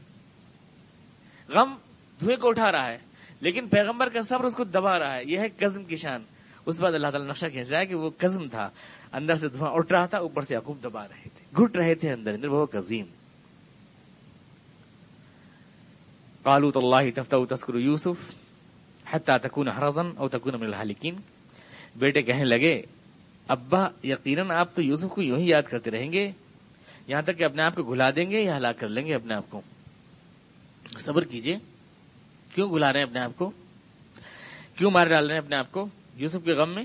[1.48, 1.74] غم
[2.20, 2.98] دھوئے کو اٹھا رہا ہے،
[3.40, 6.35] لیکن پیغمبر کا صبر اس کو دبا رہا ہے۔ یہ ہے قزم کی شان۔
[6.66, 8.70] اس بعد اللہ تعالیٰ نقشہ کھینچ رہا ہے کہ وہ قزم تھا،
[9.12, 12.12] اندر سے دھواں اٹھ رہا تھا، اوپر سے یعقوب دبا رہے تھے۔ گھٹ رہے تھے
[12.12, 13.04] اندر اندر وہ قزیم
[16.42, 18.34] قالوت اللہ تفتہ تسکر یوسف
[19.10, 21.14] حتی تکون حرزن او تکون من الحالکین۔
[21.96, 22.82] بیٹے کہنے لگے،
[23.48, 26.32] ابا، یقیناً آپ تو یوسف کو یوں ہی یاد کرتے رہیں گے؟
[27.08, 29.34] یہاں تک کہ اپنے آپ کو گھلا دیں گے یا ہلاک کر لیں گے اپنے
[29.34, 29.60] آپ کو؟
[30.98, 31.58] صبر کیجیے۔
[32.54, 33.50] کیوں گلا رہے ہیں اپنے آپ کو؟
[34.76, 36.84] کیوں مار ڈال رہے ہیں اپنے آپ کو؟ یوسف کے غم میں؟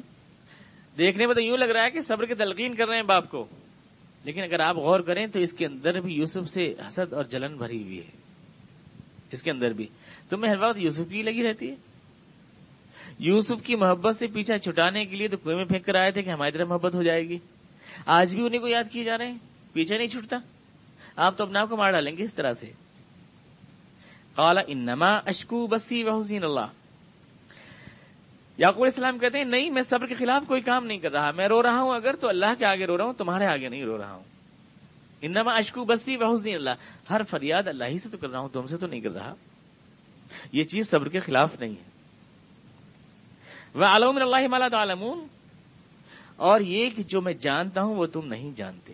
[0.97, 3.29] دیکھنے میں تو یوں لگ رہا ہے کہ صبر کی تلقین کر رہے ہیں باپ
[3.29, 3.47] کو۔
[4.23, 7.57] لیکن اگر آپ غور کریں تو اس کے اندر بھی یوسف سے حسد اور جلن
[7.57, 8.11] بھری ہوئی ہے۔
[9.31, 9.87] اس کے اندر بھی۔
[10.29, 11.75] تمہیں ہر وقت یوسف کی لگی رہتی ہے؟
[13.19, 16.21] یوسف کی محبت سے پیچھا چھٹانے کے لیے تو کنویں میں پھینک کر آئے تھے
[16.21, 17.37] کہ ہماری طرف محبت ہو جائے گی۔
[18.05, 19.37] آج بھی انہیں کو یاد کیے جا رہے ہیں۔
[19.73, 20.37] پیچھے نہیں چھٹتا۔
[21.15, 22.71] آپ تو اپنے آپ کو مار ڈالیں گے اس طرح سے۔
[24.37, 26.80] انما اشکو بسی وحسین اللہ۔
[28.61, 31.47] یعقوب السلام کہتے ہیں، نہیں، میں صبر کے خلاف کوئی کام نہیں کر رہا، میں
[31.47, 33.97] رو رہا ہوں اگر تو اللہ کے آگے رو رہا ہوں، تمہارے آگے نہیں رو
[33.97, 34.23] رہا ہوں۔
[35.21, 36.69] انما اشکو بستی بحسن اللہ،
[37.09, 39.33] ہر فریاد اللہ ہی سے تو کر رہا ہوں، تم سے تو نہیں کر رہا۔
[40.51, 41.89] یہ چیز صبر کے خلاف نہیں ہے۔
[43.75, 45.27] وہ علوم اللہ مالا تعالمون
[46.35, 48.93] اور یہ کہ جو میں جانتا ہوں وہ تم نہیں جانتے۔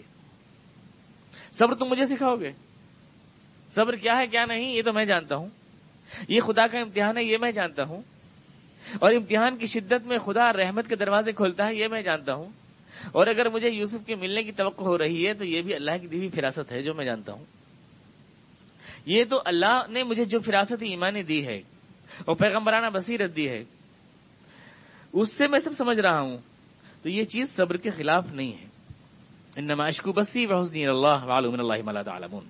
[1.51, 2.51] صبر تم مجھے سکھاؤ گے۔
[3.71, 5.49] صبر کیا ہے، کیا نہیں، یہ تو میں جانتا ہوں۔
[6.29, 8.01] یہ خدا کا امتحان ہے، یہ میں جانتا ہوں۔
[8.99, 12.49] اور امتحان کی شدت میں خدا رحمت کے دروازے کھولتا ہے، یہ میں جانتا ہوں۔
[13.11, 15.91] اور اگر مجھے یوسف کے ملنے کی توقع ہو رہی ہے، تو یہ بھی اللہ
[16.01, 17.45] کی دیوی فراست ہے، جو میں جانتا ہوں۔
[19.05, 21.57] یہ تو اللہ نے مجھے جو فراست ایمانی دی ہے،
[22.19, 23.63] اور پیغمبرانہ بصیرت دی ہے۔
[25.13, 26.37] اس سے میں سب سمجھ رہا ہوں۔
[27.03, 28.67] تو یہ چیز صبر کے خلاف نہیں ہے۔
[29.79, 32.45] اشکو بسی وحسن اللہ اللہ تعالمون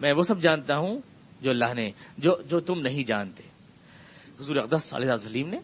[0.00, 0.98] میں وہ سب جانتا ہوں
[1.40, 3.51] جو اللہ نے، جو جو تم نہیں جانتے۔
[4.42, 5.58] حضور اقدس صلی سلیم نے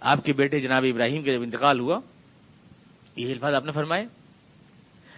[0.00, 2.00] آپ کے بیٹے جناب ابراہیم کے جب انتقال ہوا،
[3.16, 4.04] یہ الفاظ آپ نے فرمائے۔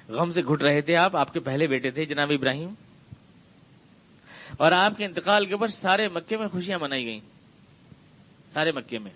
[0.09, 2.69] غم سے گھٹ رہے تھے آپ آپ کے پہلے بیٹے تھے جناب ابراہیم۔
[4.59, 7.21] اور آپ کے انتقال کے بعد سارے مکے میں خوشیاں منائی گئیں۔
[8.53, 9.11] سارے مکے میں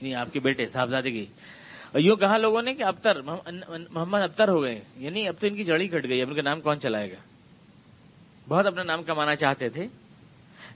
[0.00, 1.26] یعنی آپ کے بیٹے صاحبزادے گئی
[1.92, 3.22] اور یوں کہا لوگوں نے کہ ابتر
[3.90, 6.42] محمد ابتر ہو گئے۔ یعنی اب تو ان کی جڑی کٹ گئی، اب ان کا
[6.42, 7.16] نام کون چلائے گا؟
[8.48, 10.05] بہت اپنا نام کمانا چاہتے تھے۔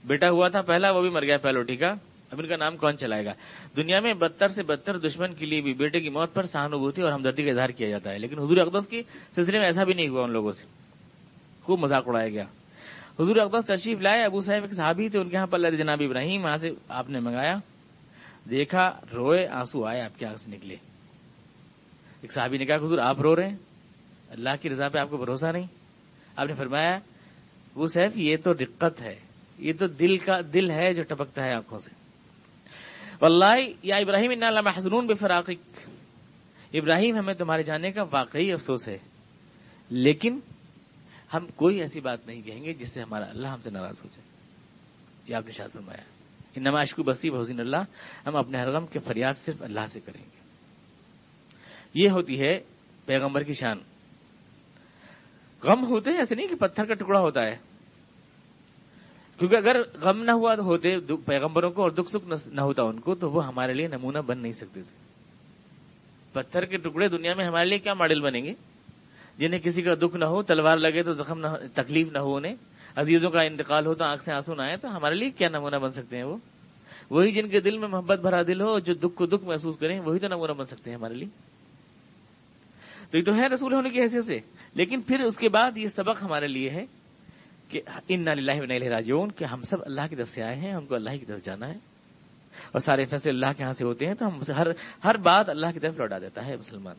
[0.05, 1.93] بیٹا ہوا تھا پہلا، وہ بھی مر گیا پہلوٹی کا
[2.31, 3.31] اب ان کا نام کون چلائے گا؟
[3.77, 7.11] دنیا میں بدتر سے بدتر دشمن کے لیے بھی بیٹے کی موت پر سہانوبوتی اور
[7.11, 9.01] ہمدردی کا اظہار کیا جاتا ہے، لیکن حضور اقدس کے
[9.35, 10.65] سلسلے میں ایسا بھی نہیں ہوا ان لوگوں سے۔
[11.63, 12.43] خوب مذاق اڑایا گیا۔
[13.19, 16.43] حضور اقدس تشریف لائے، ابو صاحب ایک صحابی تھے، ان کے یہاں پر جناب ابراہیم،
[16.43, 17.55] وہاں سے آپ نے منگایا۔
[18.49, 20.75] دیکھا، روئے، آنسو آئے آپ کے آنکھ سے نکلے۔
[22.21, 23.57] ایک صحابی نے کہا، حضور، آپ رو رہے ہیں؟
[24.29, 25.67] اللہ کی رضا پہ آپ کو بھروسہ نہیں؟
[26.35, 26.97] آپ نے فرمایا
[27.75, 29.30] وہ صاحب یہ تو دقت ہے۔
[29.61, 31.89] یہ تو دل کا دل ہے جو ٹپکتا ہے آنکھوں سے۔
[33.21, 35.53] واللہ یا ابراہیم ان اللہ محضرون بے
[36.73, 38.97] ابراہیم ہمیں تمہارے جانے کا واقعی افسوس ہے،
[39.89, 40.39] لیکن
[41.33, 44.09] ہم کوئی ایسی بات نہیں کہیں گے جس سے ہمارا اللہ ہم سے ناراض ہو
[44.11, 44.27] جائے۔
[45.27, 46.03] یہ آپ نے شاد فرمایا۔
[46.55, 47.83] ان نماش کو بسی حسین اللہ،
[48.25, 50.41] ہم اپنے حرغم کے فریاد صرف اللہ سے کریں گے۔
[51.93, 52.59] یہ ہوتی ہے
[53.05, 53.77] پیغمبر کی شان۔
[55.63, 57.70] غم ہوتے ہیں، ایسے نہیں کہ پتھر کا ٹکڑا ہوتا ہے۔
[59.41, 63.15] کیونکہ اگر غم نہ ہوا ہوتے پیغمبروں کو اور دکھ سکھ نہ ہوتا ان کو،
[63.15, 64.97] تو وہ ہمارے لیے نمونہ بن نہیں سکتے تھے۔
[66.33, 68.53] پتھر کے ٹکڑے دنیا میں ہمارے لیے کیا ماڈل بنیں گے؟
[69.37, 72.55] جنہیں کسی کا دکھ نہ ہو، تلوار لگے تو زخم نہ تکلیف نہ ہو انہیں۔
[72.95, 75.75] عزیزوں کا انتقال ہو تو آنکھ سے آنسو نہ آئے تو ہمارے لیے کیا نمونہ
[75.75, 76.37] بن سکتے ہیں وہ؟
[77.09, 79.99] وہی جن کے دل میں محبت بھرا دل ہو، جو دکھ کو دکھ محسوس کریں،
[79.99, 81.29] وہی تو نمونہ بن سکتے ہیں ہمارے لیے۔
[83.11, 84.37] تو یہ تو ہے رسول ہونے کی حیثیت سے۔
[84.73, 86.85] لیکن پھر اس کے بعد یہ سبق ہمارے لیے ہے۔
[87.71, 90.95] کہ ان اللہ راجون کہ ہم سب اللہ کی طرف سے آئے ہیں، ہم کو
[90.95, 91.73] اللہ کی طرف جانا ہے۔
[92.71, 94.67] اور سارے فیصلے اللہ کے ہاں سے ہوتے ہیں، تو ہم ہر
[95.03, 96.95] ہر بات اللہ کی طرف لوٹا دیتا ہے مسلمان۔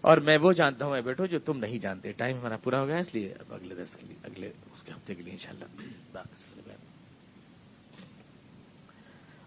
[0.00, 2.86] اور میں وہ جانتا ہوں میں بیٹھو جو تم نہیں جانتے۔ ٹائم ہمارا پورا ہو
[2.86, 5.64] گیا، اس لیے اب اگلے درس کے لیے، اگلے اس کے ہفتے کے لیے انشاءاللہ۔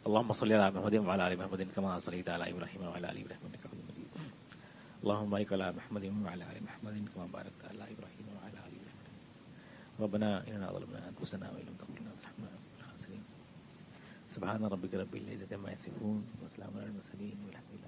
[0.06, 3.68] اللهم صل على محمد وعلى ال محمد كما صليت على ابراهيم وعلى ال ابراهيم انك
[3.68, 4.18] حميد مجيد
[5.04, 8.31] اللهم بارك على محمد وعلى ال محمد كما باركت على ابراهيم ابراهيم
[10.02, 12.49] ربنا إننا ظلمنا أنفسنا وإن لم تغفر لنا وترحمنا
[14.32, 17.81] سبحان ربك رب العزة عما يصفون وسلام على المرسلين والحمد لله